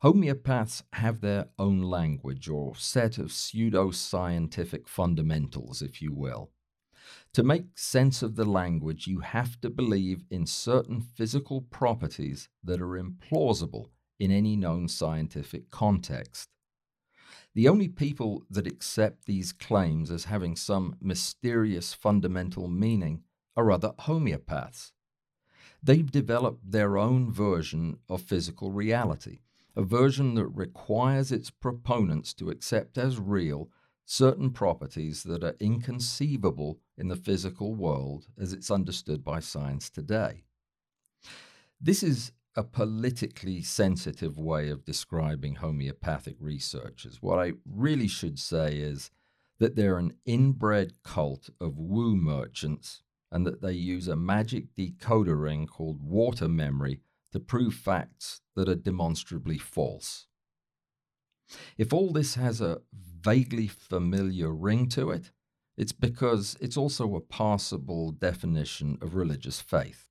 [0.04, 6.52] Homeopaths have their own language or set of pseudo scientific fundamentals, if you will.
[7.34, 12.82] To make sense of the language, you have to believe in certain physical properties that
[12.82, 13.88] are implausible
[14.20, 16.50] in any known scientific context.
[17.56, 23.24] The only people that accept these claims as having some mysterious fundamental meaning
[23.56, 24.92] are other homeopaths.
[25.82, 29.40] They've developed their own version of physical reality,
[29.76, 33.70] a version that requires its proponents to accept as real
[34.06, 40.44] certain properties that are inconceivable in the physical world as it's understood by science today.
[41.80, 47.22] This is a politically sensitive way of describing homeopathic researchers.
[47.22, 49.10] What I really should say is
[49.60, 53.02] that they're an inbred cult of woo merchants
[53.32, 57.00] and that they use a magic decoder ring called water memory
[57.32, 60.28] to prove facts that are demonstrably false.
[61.78, 62.82] If all this has a
[63.24, 65.32] vaguely familiar ring to it,
[65.78, 70.10] it's because it's also a passable definition of religious faith.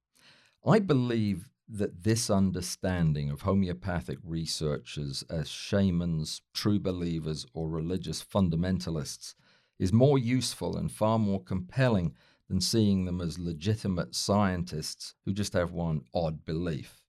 [0.67, 9.35] I believe that this understanding of homeopathic researchers as shamans, true believers, or religious fundamentalists
[9.79, 12.15] is more useful and far more compelling
[12.49, 17.03] than seeing them as legitimate scientists who just have one odd belief.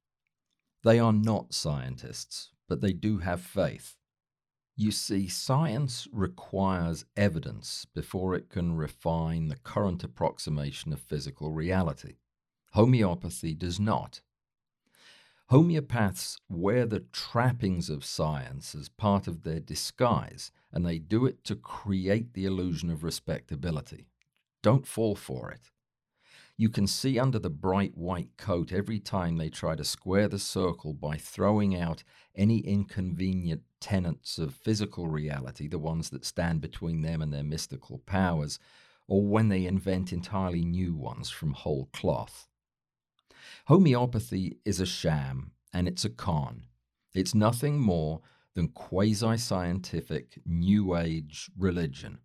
[0.83, 3.95] They are not scientists, but they do have faith.
[4.75, 12.15] You see, science requires evidence before it can refine the current approximation of physical reality.
[12.71, 14.21] Homeopathy does not.
[15.51, 21.43] Homeopaths wear the trappings of science as part of their disguise, and they do it
[21.43, 24.07] to create the illusion of respectability.
[24.63, 25.69] Don't fall for it.
[26.55, 30.37] You can see under the bright white coat every time they try to square the
[30.37, 32.03] circle by throwing out
[32.35, 37.99] any inconvenient tenets of physical reality, the ones that stand between them and their mystical
[38.05, 38.59] powers,
[39.07, 42.47] or when they invent entirely new ones from whole cloth.
[43.65, 46.67] Homeopathy is a sham and it's a con.
[47.15, 48.21] It's nothing more
[48.53, 52.19] than quasi scientific New Age religion.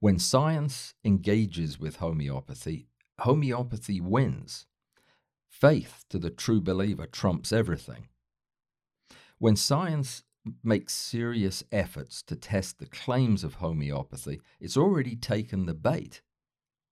[0.00, 2.88] When science engages with homeopathy,
[3.20, 4.66] homeopathy wins.
[5.48, 8.08] Faith to the true believer trumps everything.
[9.38, 10.22] When science
[10.62, 16.22] makes serious efforts to test the claims of homeopathy, it's already taken the bait.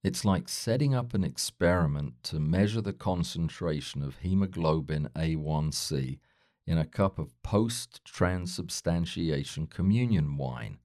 [0.03, 6.18] It's like setting up an experiment to measure the concentration of hemoglobin A1C
[6.66, 10.79] in a cup of post transubstantiation communion wine.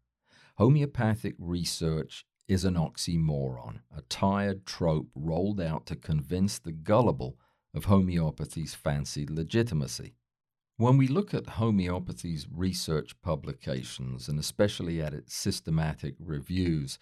[0.58, 7.38] Homeopathic research is an oxymoron, a tired trope rolled out to convince the gullible
[7.76, 10.16] of homeopathy's fancied legitimacy.
[10.76, 16.98] When we look at homeopathy's research publications, and especially at its systematic reviews,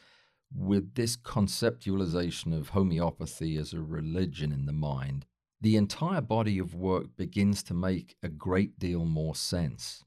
[0.54, 5.26] with this conceptualization of homeopathy as a religion in the mind,
[5.62, 10.04] the entire body of work begins to make a great deal more sense.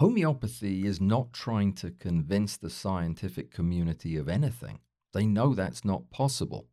[0.00, 4.78] Homeopathy is not trying to convince the scientific community of anything.
[5.12, 6.68] They know that's not possible.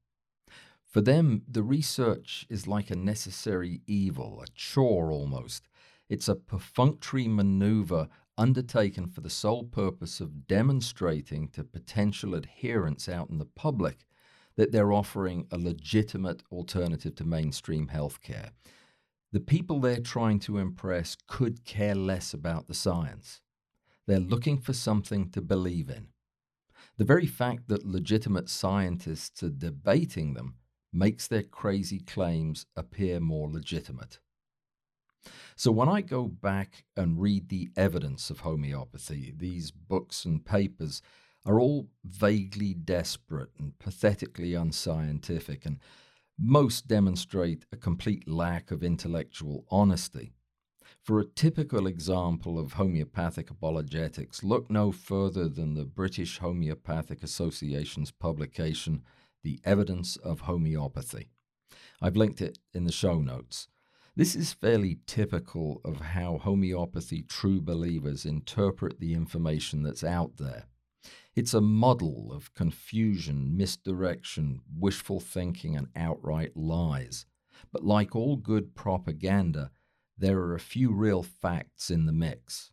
[0.85, 5.67] For them, the research is like a necessary evil, a chore almost.
[6.07, 8.07] It's a perfunctory maneuver
[8.37, 14.05] undertaken for the sole purpose of demonstrating to potential adherents out in the public
[14.55, 18.51] that they're offering a legitimate alternative to mainstream healthcare.
[19.31, 23.41] The people they're trying to impress could care less about the science.
[24.05, 26.07] They're looking for something to believe in.
[26.97, 30.55] The very fact that legitimate scientists are debating them
[30.93, 34.19] makes their crazy claims appear more legitimate.
[35.55, 41.01] So when I go back and read the evidence of homeopathy, these books and papers
[41.45, 45.79] are all vaguely desperate and pathetically unscientific, and
[46.39, 50.33] most demonstrate a complete lack of intellectual honesty.
[51.01, 58.11] For a typical example of homeopathic apologetics, look no further than the British Homeopathic Association's
[58.11, 59.03] publication,
[59.43, 61.29] The Evidence of Homeopathy.
[62.01, 63.67] I've linked it in the show notes.
[64.15, 70.65] This is fairly typical of how homeopathy true believers interpret the information that's out there.
[71.37, 77.27] It's a model of confusion, misdirection, wishful thinking, and outright lies.
[77.71, 79.69] But like all good propaganda,
[80.17, 82.71] there are a few real facts in the mix.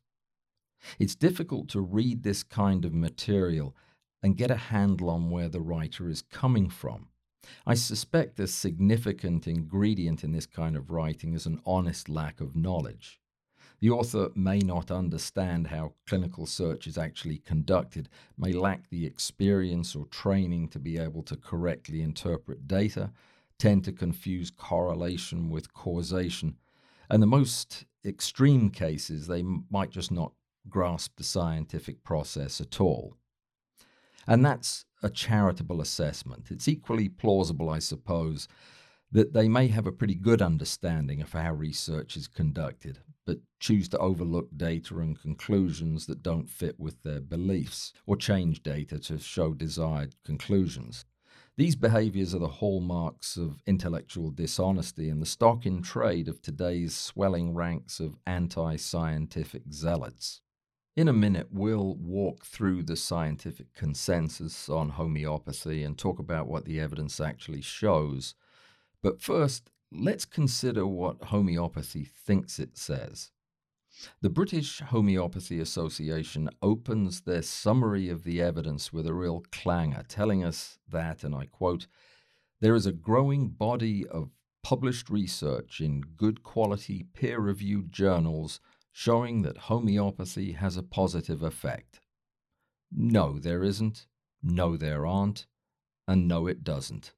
[0.99, 3.77] It's difficult to read this kind of material
[4.23, 7.09] and get a handle on where the writer is coming from.
[7.67, 12.57] I suspect a significant ingredient in this kind of writing is an honest lack of
[12.57, 13.21] knowledge.
[13.81, 18.09] The author may not understand how clinical search is actually conducted,
[18.39, 23.11] may lack the experience or training to be able to correctly interpret data,
[23.59, 26.57] tend to confuse correlation with causation,
[27.11, 30.33] and the most extreme cases, they might just not
[30.69, 33.17] grasp the scientific process at all.
[34.27, 36.51] And that's a charitable assessment.
[36.51, 38.49] It's equally plausible, I suppose,
[39.13, 43.89] that they may have a pretty good understanding of how research is conducted, but choose
[43.89, 49.19] to overlook data and conclusions that don't fit with their beliefs, or change data to
[49.19, 51.05] show desired conclusions.
[51.57, 56.97] These behaviors are the hallmarks of intellectual dishonesty and the stock in trade of today's
[56.97, 60.41] swelling ranks of anti scientific zealots.
[60.97, 66.65] In a minute, we'll walk through the scientific consensus on homeopathy and talk about what
[66.65, 68.35] the evidence actually shows.
[69.03, 73.31] But first, let's consider what homeopathy thinks it says.
[74.21, 80.45] The British Homeopathy Association opens their summary of the evidence with a real clangor, telling
[80.45, 81.87] us that, and I quote,
[82.61, 84.31] there is a growing body of
[84.63, 88.61] published research in good quality peer reviewed journals
[88.91, 92.01] showing that homeopathy has a positive effect.
[92.91, 94.07] No, there isn't.
[94.43, 95.47] No, there aren't.
[96.09, 97.13] And no, it doesn't.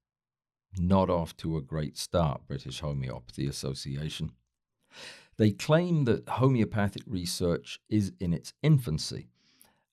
[0.78, 4.32] Not off to a great start, British Homeopathy Association.
[5.38, 9.28] They claim that homeopathic research is in its infancy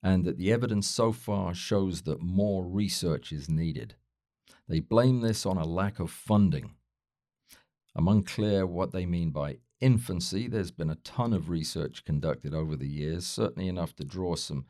[0.01, 3.95] and that the evidence so far shows that more research is needed.
[4.67, 6.71] They blame this on a lack of funding.
[7.95, 10.47] I'm unclear what they mean by infancy.
[10.47, 14.65] There's been a ton of research conducted over the years, certainly enough to draw some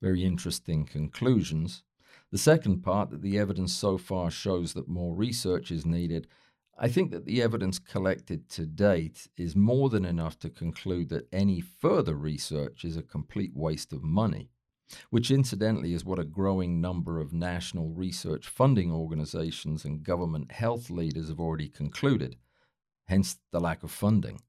[0.00, 1.82] very interesting conclusions.
[2.30, 6.26] The second part, that the evidence so far shows that more research is needed,
[6.78, 11.26] I think that the evidence collected to date is more than enough to conclude that
[11.32, 14.50] any further research is a complete waste of money,
[15.10, 20.88] which incidentally is what a growing number of national research funding organizations and government health
[20.88, 22.36] leaders have already concluded,
[23.06, 24.40] hence the lack of funding.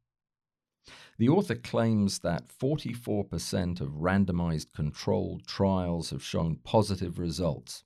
[1.17, 7.83] The author claims that 44% of randomized controlled trials have shown positive results,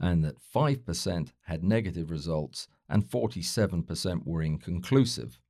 [0.00, 5.40] and that 5% had negative results and 47% were inconclusive.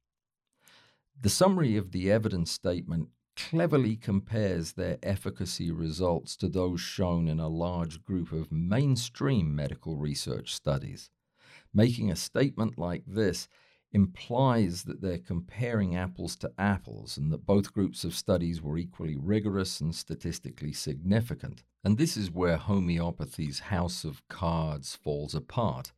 [1.21, 7.39] The summary of the evidence statement cleverly compares their efficacy results to those shown in
[7.39, 11.11] a large group of mainstream medical research studies.
[11.73, 13.49] Making a statement like this
[13.93, 19.17] implies that they're comparing apples to apples and that both groups of studies were equally
[19.17, 21.65] rigorous and statistically significant.
[21.83, 25.93] And this is where homeopathy's house of cards falls apart.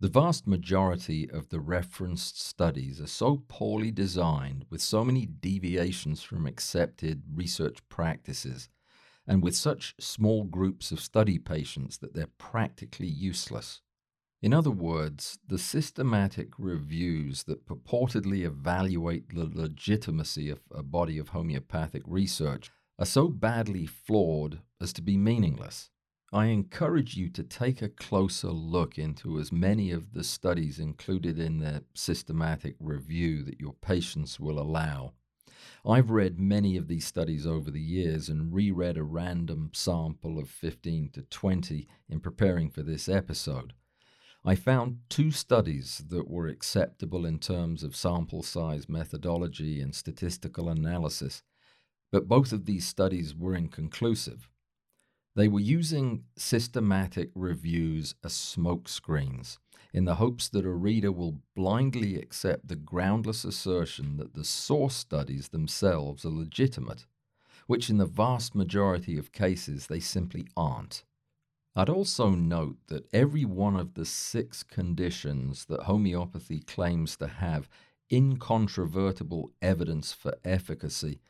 [0.00, 6.22] The vast majority of the referenced studies are so poorly designed, with so many deviations
[6.22, 8.68] from accepted research practices,
[9.26, 13.80] and with such small groups of study patients that they're practically useless.
[14.40, 21.30] In other words, the systematic reviews that purportedly evaluate the legitimacy of a body of
[21.30, 22.70] homeopathic research
[23.00, 25.90] are so badly flawed as to be meaningless.
[26.32, 31.40] I encourage you to take a closer look into as many of the studies included
[31.40, 35.14] in the systematic review that your patience will allow.
[35.84, 40.48] I've read many of these studies over the years and reread a random sample of
[40.48, 43.72] 15 to 20 in preparing for this episode.
[44.48, 50.70] I found two studies that were acceptable in terms of sample size methodology and statistical
[50.70, 51.42] analysis,
[52.10, 54.48] but both of these studies were inconclusive.
[55.36, 59.58] They were using systematic reviews as smokescreens
[59.92, 64.94] in the hopes that a reader will blindly accept the groundless assertion that the source
[64.96, 67.04] studies themselves are legitimate,
[67.66, 71.04] which in the vast majority of cases they simply aren't.
[71.78, 77.68] I'd also note that every one of the six conditions that homeopathy claims to have
[78.10, 81.20] incontrovertible evidence for efficacy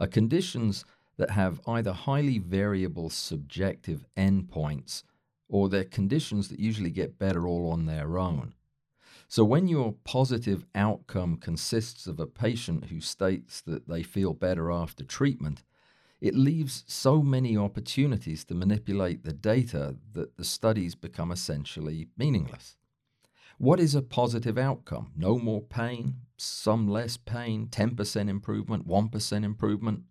[0.00, 0.84] are conditions
[1.18, 5.04] that have either highly variable subjective endpoints
[5.48, 8.54] or they're conditions that usually get better all on their own.
[9.28, 14.72] So, when your positive outcome consists of a patient who states that they feel better
[14.72, 15.62] after treatment,
[16.22, 22.76] it leaves so many opportunities to manipulate the data that the studies become essentially meaningless.
[23.58, 25.10] What is a positive outcome?
[25.16, 30.02] No more pain, some less pain, 10% improvement, 1% improvement?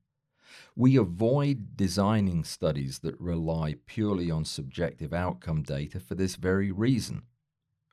[0.76, 7.24] We avoid designing studies that rely purely on subjective outcome data for this very reason.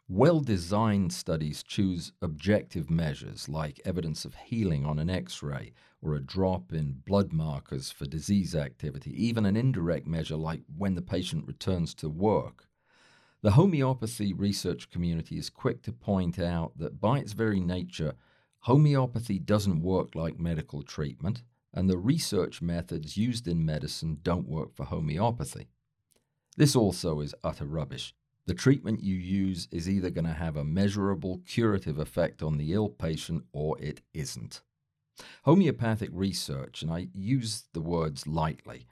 [0.08, 6.14] Well designed studies choose objective measures like evidence of healing on an x ray or
[6.14, 11.02] a drop in blood markers for disease activity, even an indirect measure like when the
[11.02, 12.68] patient returns to work.
[13.42, 18.14] The homeopathy research community is quick to point out that by its very nature,
[18.60, 21.42] homeopathy doesn't work like medical treatment
[21.72, 25.68] and the research methods used in medicine don't work for homeopathy.
[26.56, 28.14] This also is utter rubbish.
[28.46, 32.72] The treatment you use is either going to have a measurable curative effect on the
[32.72, 34.62] ill patient or it isn't.
[35.44, 38.86] Homeopathic research, and I use the words lightly,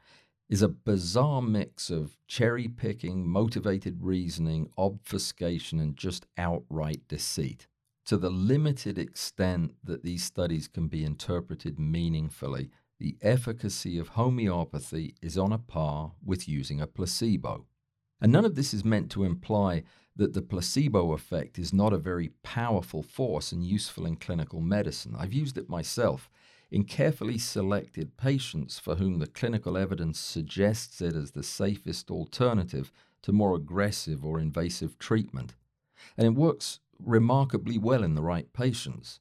[0.49, 7.67] is a bizarre mix of cherry picking, motivated reasoning, obfuscation, and just outright deceit.
[8.07, 12.71] To the limited extent that these studies can be interpreted meaningfully,
[13.01, 17.67] the efficacy of homeopathy is on a par with using a placebo.
[18.21, 19.83] And none of this is meant to imply
[20.17, 25.15] that the placebo effect is not a very powerful force and useful in clinical medicine.
[25.17, 26.31] I've used it myself
[26.71, 32.91] in carefully selected patients for whom the clinical evidence suggests it as the safest alternative
[33.23, 35.55] to more aggressive or invasive treatment.
[36.17, 39.21] And it works remarkably well in the right patients.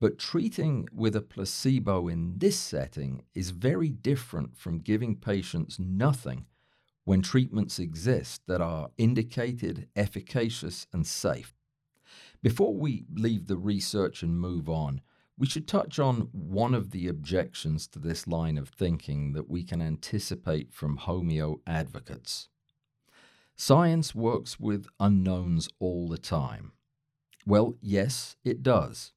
[0.00, 6.46] But treating with a placebo in this setting is very different from giving patients nothing
[7.04, 11.54] when treatments exist that are indicated, efficacious, and safe.
[12.42, 15.00] Before we leave the research and move on,
[15.38, 19.64] we should touch on one of the objections to this line of thinking that we
[19.64, 22.48] can anticipate from homeo advocates.
[23.56, 26.72] Science works with unknowns all the time.
[27.46, 29.12] Well, yes, it does.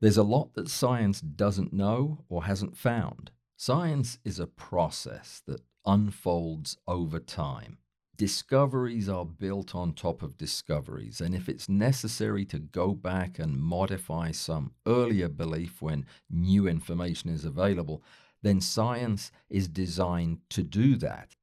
[0.00, 3.30] There's a lot that science doesn't know or hasn't found.
[3.56, 7.78] Science is a process that unfolds over time.
[8.16, 13.60] Discoveries are built on top of discoveries, and if it's necessary to go back and
[13.60, 18.02] modify some earlier belief when new information is available,
[18.42, 21.36] then science is designed to do that.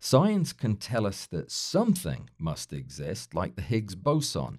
[0.00, 4.58] Science can tell us that something must exist, like the Higgs boson,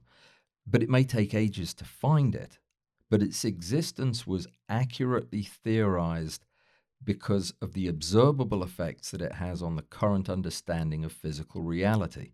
[0.66, 2.60] but it may take ages to find it.
[3.10, 6.46] But its existence was accurately theorized
[7.04, 12.32] because of the observable effects that it has on the current understanding of physical reality.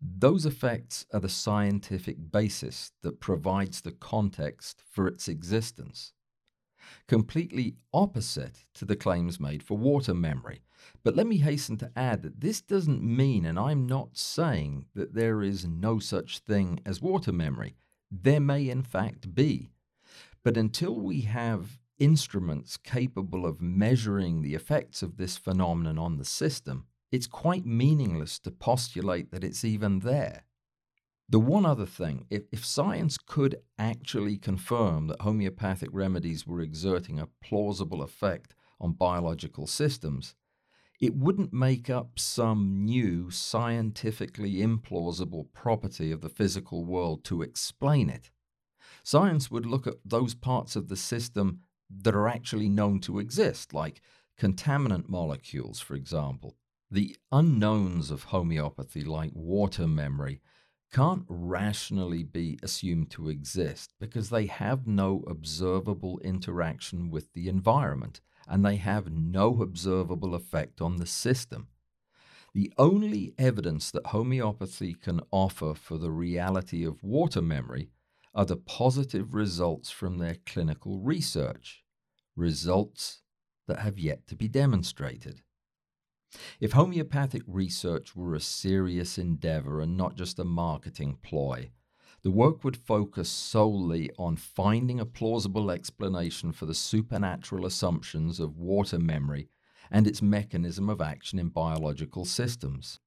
[0.00, 6.12] Those effects are the scientific basis that provides the context for its existence.
[7.06, 10.62] Completely opposite to the claims made for water memory.
[11.04, 15.14] But let me hasten to add that this doesn't mean, and I'm not saying, that
[15.14, 17.76] there is no such thing as water memory.
[18.10, 19.70] There may, in fact, be.
[20.42, 26.24] But until we have instruments capable of measuring the effects of this phenomenon on the
[26.24, 30.44] system, it's quite meaningless to postulate that it's even there.
[31.28, 37.18] The one other thing, if, if science could actually confirm that homeopathic remedies were exerting
[37.18, 40.34] a plausible effect on biological systems,
[41.00, 48.08] it wouldn't make up some new scientifically implausible property of the physical world to explain
[48.08, 48.30] it.
[49.02, 51.60] Science would look at those parts of the system
[52.02, 54.00] that are actually known to exist, like
[54.38, 56.56] contaminant molecules, for example.
[56.90, 60.40] The unknowns of homeopathy, like water memory,
[60.92, 68.20] can't rationally be assumed to exist because they have no observable interaction with the environment
[68.46, 71.68] and they have no observable effect on the system.
[72.54, 77.88] The only evidence that homeopathy can offer for the reality of water memory
[78.34, 81.81] are the positive results from their clinical research,
[82.36, 83.22] results
[83.68, 85.42] that have yet to be demonstrated.
[86.60, 91.70] If homeopathic research were a serious endeavor and not just a marketing ploy,
[92.22, 98.56] the work would focus solely on finding a plausible explanation for the supernatural assumptions of
[98.56, 99.48] water memory
[99.90, 103.00] and its mechanism of action in biological systems.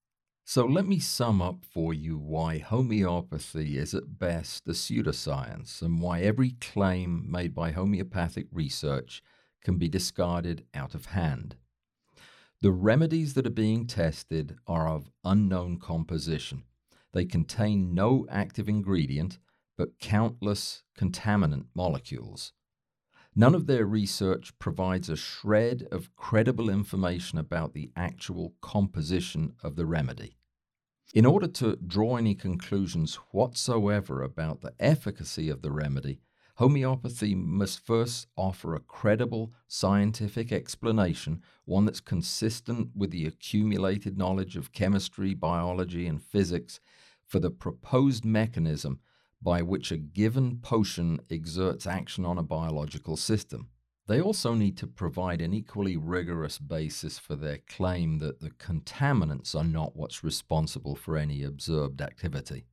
[0.47, 5.99] So let me sum up for you why homeopathy is at best a pseudoscience and
[5.99, 9.23] why every claim made by homeopathic research
[9.63, 11.55] can be discarded out of hand.
[12.61, 16.65] The remedies that are being tested are of unknown composition.
[17.11, 19.39] They contain no active ingredient,
[19.75, 22.53] but countless contaminant molecules.
[23.37, 29.75] None of their research provides a shred of credible information about the actual composition of
[29.75, 30.37] the remedy.
[31.13, 36.21] In order to draw any conclusions whatsoever about the efficacy of the remedy,
[36.55, 44.55] homeopathy must first offer a credible scientific explanation, one that's consistent with the accumulated knowledge
[44.55, 46.79] of chemistry, biology, and physics
[47.25, 49.01] for the proposed mechanism
[49.45, 53.69] by which a given potion exerts action on a biological system.
[54.07, 59.53] They also need to provide an equally rigorous basis for their claim that the contaminants
[59.53, 62.65] are not what's responsible for any observed activity.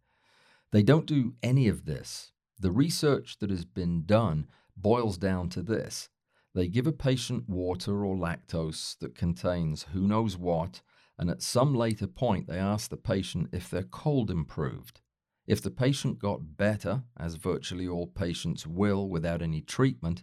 [0.71, 2.33] They don't do any of this.
[2.59, 6.09] The research that has been done boils down to this
[6.55, 10.81] They give a patient water or lactose that contains who knows what,
[11.19, 15.02] and at some later point they ask the patient if their cold improved.
[15.47, 20.23] If the patient got better, as virtually all patients will without any treatment,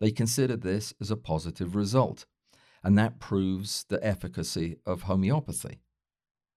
[0.00, 2.26] they consider this as a positive result,
[2.82, 5.80] and that proves the efficacy of homeopathy.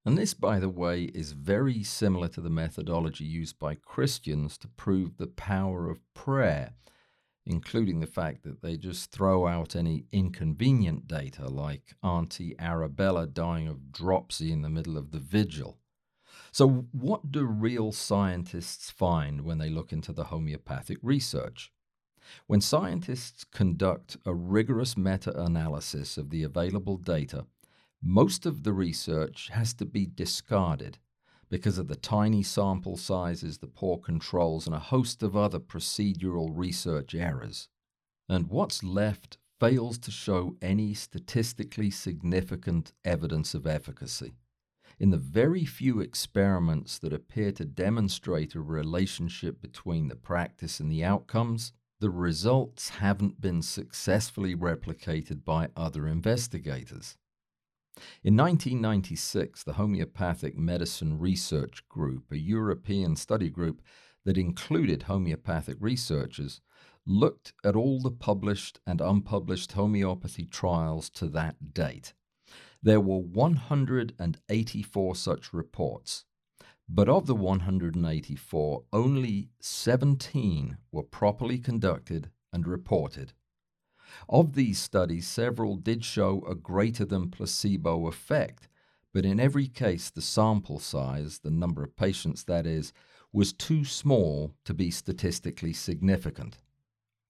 [0.05, 4.67] And this, by the way, is very similar to the methodology used by Christians to
[4.67, 6.73] prove the power of prayer
[7.49, 13.67] including the fact that they just throw out any inconvenient data like Auntie Arabella dying
[13.67, 15.78] of dropsy in the middle of the vigil.
[16.51, 21.71] So, what do real scientists find when they look into the homeopathic research?
[22.47, 27.45] When scientists conduct a rigorous meta analysis of the available data,
[28.01, 30.99] most of the research has to be discarded
[31.49, 36.49] because of the tiny sample sizes, the poor controls, and a host of other procedural
[36.53, 37.67] research errors.
[38.27, 44.35] And what's left fails to show any statistically significant evidence of efficacy.
[44.99, 50.91] In the very few experiments that appear to demonstrate a relationship between the practice and
[50.91, 51.71] the outcomes,
[52.01, 57.15] the results haven't been successfully replicated by other investigators.
[58.23, 63.81] In 1996, the Homeopathic Medicine Research Group, a European study group
[64.25, 66.59] that included homeopathic researchers,
[67.05, 72.13] looked at all the published and unpublished homeopathy trials to that date.
[72.81, 76.25] There were 184 such reports,
[76.87, 83.33] but of the 184, only 17 were properly conducted and reported.
[84.27, 88.67] Of these studies, several did show a greater than placebo effect,
[89.13, 92.93] but in every case, the sample size, the number of patients that is,
[93.31, 96.57] was too small to be statistically significant.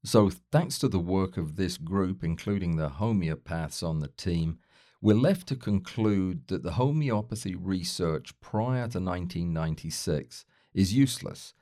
[0.06, 4.60] So, thanks to the work of this group, including the homeopaths on the team,
[5.02, 11.54] we're left to conclude that the homeopathy research prior to 1996 is useless,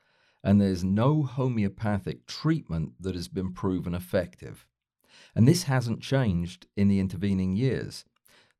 [0.43, 4.65] and there's no homeopathic treatment that has been proven effective.
[5.35, 8.05] And this hasn't changed in the intervening years.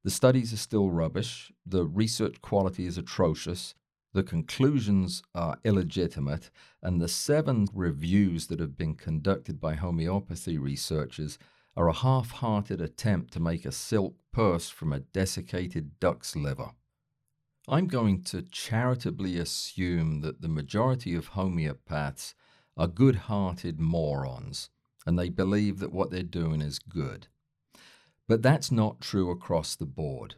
[0.04, 3.74] The studies are still rubbish, the research quality is atrocious,
[4.14, 6.52] the conclusions are illegitimate,
[6.84, 11.40] and the seven reviews that have been conducted by homeopathy researchers
[11.78, 16.72] are a half hearted attempt to make a silk purse from a desiccated duck's liver.
[17.68, 22.34] I'm going to charitably assume that the majority of homeopaths
[22.76, 24.72] are good hearted morons
[25.06, 27.28] and they believe that what they're doing is good.
[28.28, 30.36] But that's not true across the board.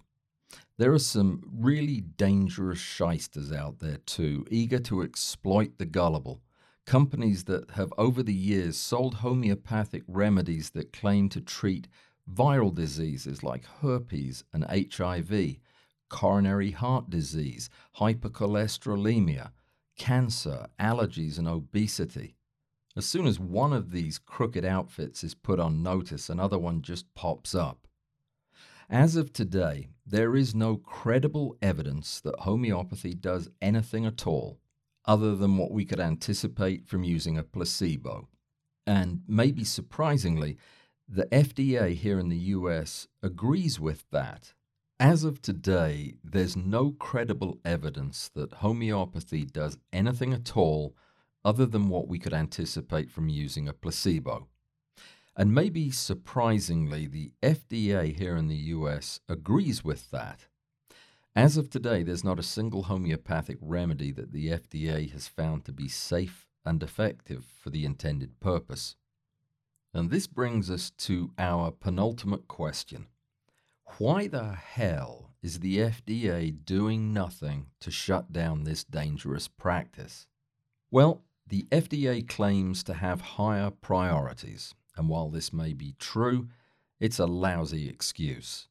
[0.77, 6.41] There are some really dangerous shysters out there too, eager to exploit the gullible.
[6.89, 11.87] Companies that have over the years sold homeopathic remedies that claim to treat
[12.27, 15.57] viral diseases like herpes and HIV,
[16.09, 19.51] coronary heart disease, hypercholesterolemia,
[19.99, 22.35] cancer, allergies, and obesity.
[22.97, 27.13] As soon as one of these crooked outfits is put on notice, another one just
[27.13, 27.85] pops up.
[28.89, 34.57] As of today, there is no credible evidence that homeopathy does anything at all
[35.09, 38.27] other than what we could anticipate from using a placebo.
[38.85, 40.55] And maybe surprisingly,
[41.07, 44.53] the FDA here in the US agrees with that.
[44.99, 50.95] As of today, there's no credible evidence that homeopathy does anything at all
[51.43, 54.47] other than what we could anticipate from using a placebo.
[55.35, 60.45] And maybe surprisingly, the FDA here in the US agrees with that.
[61.39, 65.71] As of today, there's not a single homeopathic remedy that the FDA has found to
[65.71, 68.97] be safe and effective for the intended purpose.
[69.93, 73.07] And this brings us to our penultimate question
[73.99, 80.27] Why the hell is the FDA doing nothing to shut down this dangerous practice?
[80.91, 86.49] Well, the FDA claims to have higher priorities, and while this may be true,
[86.99, 88.68] it's a lousy excuse.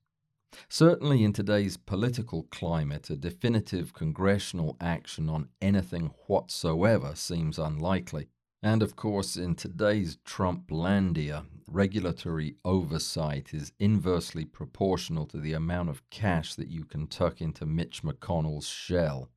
[0.68, 8.28] Certainly, in today's political climate, a definitive congressional action on anything whatsoever seems unlikely.
[8.62, 16.08] And of course, in today's Trumplandia, regulatory oversight is inversely proportional to the amount of
[16.10, 19.30] cash that you can tuck into Mitch McConnell's shell.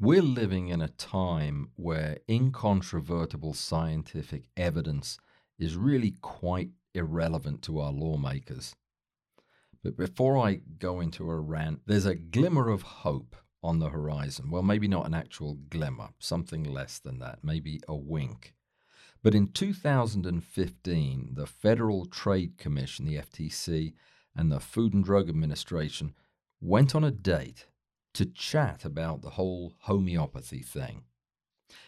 [0.00, 5.18] We're living in a time where incontrovertible scientific evidence
[5.58, 8.74] is really quite irrelevant to our lawmakers.
[9.82, 14.50] But before I go into a rant, there's a glimmer of hope on the horizon.
[14.50, 18.54] Well, maybe not an actual glimmer, something less than that, maybe a wink.
[19.22, 23.94] But in 2015, the Federal Trade Commission, the FTC,
[24.34, 26.14] and the Food and Drug Administration
[26.60, 27.66] went on a date
[28.14, 31.04] to chat about the whole homeopathy thing.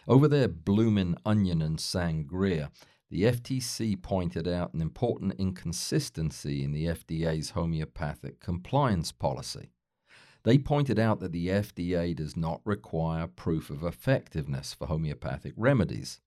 [0.07, 2.71] Over their bloomin' onion and sangria,
[3.13, 9.69] the FTC pointed out an important inconsistency in the FDA's homeopathic compliance policy.
[10.41, 16.21] They pointed out that the FDA does not require proof of effectiveness for homeopathic remedies.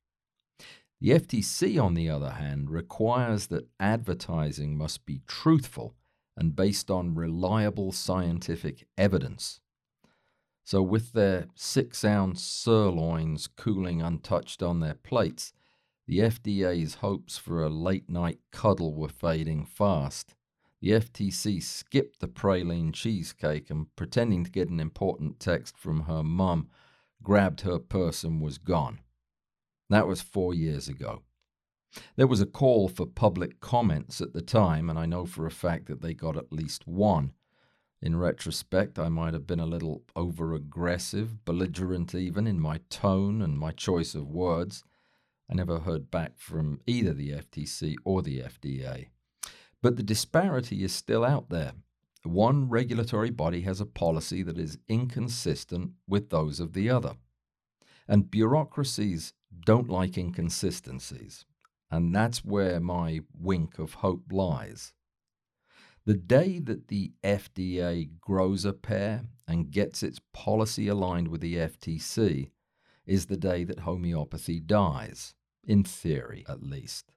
[1.00, 5.96] The FTC, on the other hand, requires that advertising must be truthful
[6.36, 9.58] and based on reliable scientific evidence.
[10.62, 15.52] So, with their six ounce sirloins cooling untouched on their plates,
[16.06, 20.34] the FDA's hopes for a late night cuddle were fading fast.
[20.80, 26.22] The FTC skipped the praline cheesecake and, pretending to get an important text from her
[26.22, 26.68] mum,
[27.22, 29.00] grabbed her purse and was gone.
[29.88, 31.22] That was four years ago.
[32.16, 35.50] There was a call for public comments at the time, and I know for a
[35.50, 37.32] fact that they got at least one.
[38.02, 43.40] In retrospect, I might have been a little over aggressive, belligerent even in my tone
[43.40, 44.84] and my choice of words.
[45.50, 49.08] I never heard back from either the FTC or the FDA.
[49.80, 51.72] But the disparity is still out there.
[52.24, 57.14] One regulatory body has a policy that is inconsistent with those of the other.
[58.08, 59.32] And bureaucracies
[59.64, 61.44] don't like inconsistencies.
[61.90, 64.92] And that's where my wink of hope lies.
[66.04, 71.56] The day that the FDA grows a pair and gets its policy aligned with the
[71.56, 72.50] FTC
[73.06, 75.34] is the day that homeopathy dies,
[75.64, 77.12] in theory at least.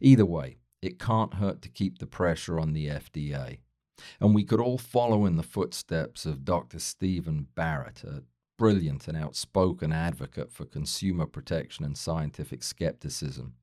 [0.00, 3.58] Either way, it can't hurt to keep the pressure on the FDA.
[4.20, 6.78] And we could all follow in the footsteps of Dr.
[6.78, 8.22] Stephen Barrett, a
[8.56, 13.54] brilliant and outspoken advocate for consumer protection and scientific skepticism.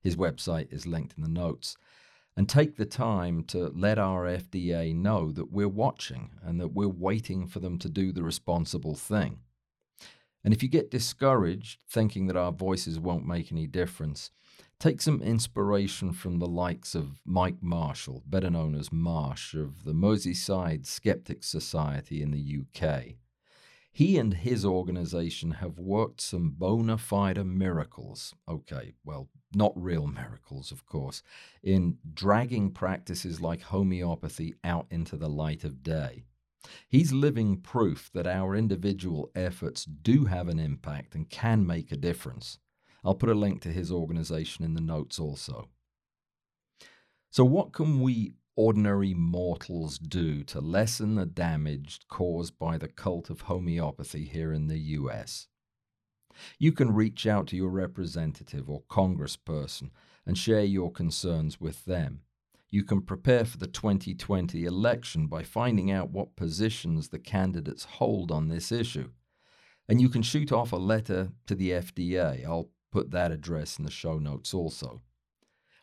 [0.00, 1.76] His website is linked in the notes
[2.36, 6.88] and take the time to let our FDA know that we're watching and that we're
[6.88, 9.40] waiting for them to do the responsible thing.
[10.44, 14.30] And if you get discouraged thinking that our voices won't make any difference,
[14.78, 19.92] take some inspiration from the likes of Mike Marshall, better known as Marsh, of the
[19.92, 23.16] Merseyside Skeptics Society in the UK.
[23.94, 28.34] He and his organization have worked some bona fide miracles.
[28.48, 31.22] Okay, well, not real miracles, of course,
[31.62, 36.24] in dragging practices like homeopathy out into the light of day.
[36.88, 41.96] He's living proof that our individual efforts do have an impact and can make a
[41.96, 42.58] difference.
[43.04, 45.68] I'll put a link to his organization in the notes also.
[47.30, 53.30] So, what can we ordinary mortals do to lessen the damage caused by the cult
[53.30, 55.48] of homeopathy here in the US.
[56.58, 59.90] You can reach out to your representative or congressperson
[60.26, 62.22] and share your concerns with them.
[62.72, 68.32] You can prepare for the 2020 election by finding out what positions the candidates hold
[68.32, 69.10] on this issue.
[69.90, 72.46] And you can shoot off a letter to the FDA.
[72.46, 75.02] I'll put that address in the show notes also.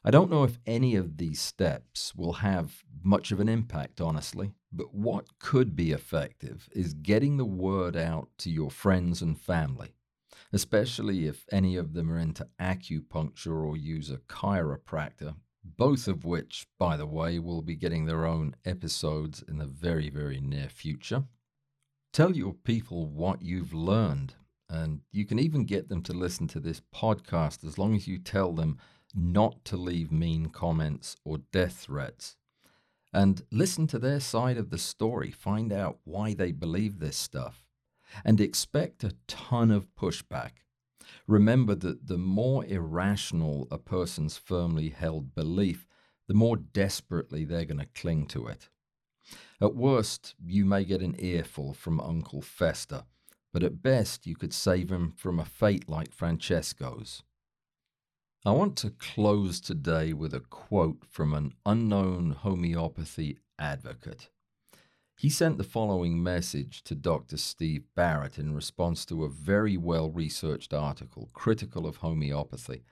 [0.04, 4.54] I don't know if any of these steps will have much of an impact, honestly,
[4.72, 9.94] but what could be effective is getting the word out to your friends and family,
[10.52, 16.68] especially if any of them are into acupuncture or use a chiropractor, both of which,
[16.78, 21.24] by the way, will be getting their own episodes in the very, very near future.
[22.12, 24.36] Tell your people what you've learned,
[24.70, 28.18] and you can even get them to listen to this podcast as long as you
[28.18, 28.78] tell them
[29.14, 32.38] not to leave mean comments or death threats.
[33.12, 37.66] And listen to their side of the story, find out why they believe this stuff,
[38.24, 40.51] and expect a ton of pushback.
[41.30, 45.86] Remember that the more irrational a person's firmly held belief,
[46.27, 48.67] the more desperately they're going to cling to it.
[49.61, 53.03] At worst, you may get an earful from Uncle Fester,
[53.53, 57.21] but at best, you could save him from a fate like Francesco's.
[58.43, 64.32] I want to close today with a quote from an unknown homeopathy advocate.
[65.20, 67.36] He sent the following message to Dr.
[67.36, 72.86] Steve Barrett in response to a very well researched article critical of homeopathy,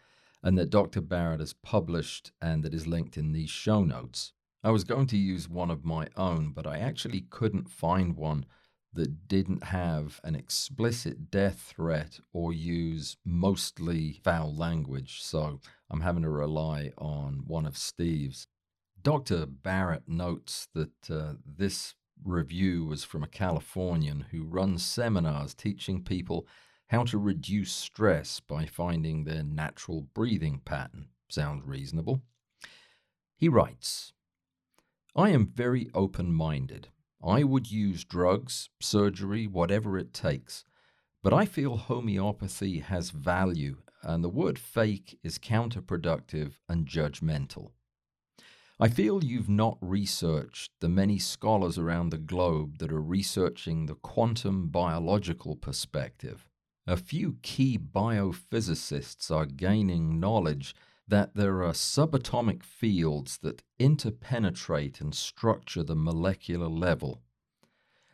[0.44, 1.00] and that Dr.
[1.00, 4.34] Barrett has published and that is linked in these show notes.
[4.62, 8.46] I was going to use one of my own, but I actually couldn't find one
[8.92, 15.24] that didn't have an explicit death threat or use mostly foul language.
[15.24, 18.48] So I'm having to rely on one of Steve's.
[19.02, 19.46] Dr.
[19.46, 26.48] Barrett notes that uh, this review was from a Californian who runs seminars teaching people
[26.88, 31.10] how to reduce stress by finding their natural breathing pattern.
[31.30, 32.22] Sounds reasonable.
[33.36, 34.14] He writes
[35.16, 36.90] I am very open minded.
[37.24, 40.64] I would use drugs, surgery, whatever it takes.
[41.24, 47.72] But I feel homeopathy has value, and the word fake is counterproductive and judgmental.
[48.80, 53.96] I feel you've not researched the many scholars around the globe that are researching the
[53.96, 56.46] quantum biological perspective.
[56.86, 60.76] A few key biophysicists are gaining knowledge
[61.08, 67.24] that there are subatomic fields that interpenetrate and structure the molecular level.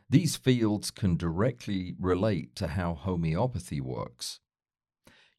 [0.10, 4.40] These fields can directly relate to how homeopathy works.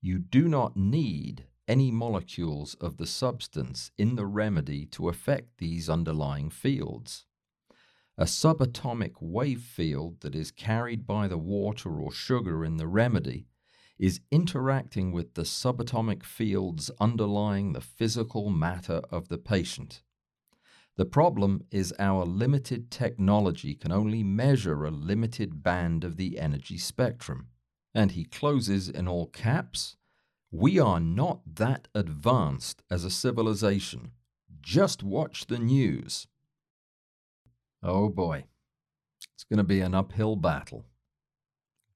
[0.03, 5.89] You do not need any molecules of the substance in the remedy to affect these
[5.89, 7.27] underlying fields.
[8.17, 13.47] A subatomic wave field that is carried by the water or sugar in the remedy
[13.99, 20.03] is interacting with the subatomic fields underlying the physical matter of the patient.
[20.97, 26.79] The problem is our limited technology can only measure a limited band of the energy
[26.79, 27.49] spectrum.
[27.93, 29.97] And he closes in all caps
[30.57, 34.13] We are not that advanced as a civilization.
[34.61, 36.29] Just watch the news.
[37.83, 38.45] Oh boy,
[39.35, 40.85] it's going to be an uphill battle.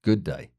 [0.01, 0.49] Good day.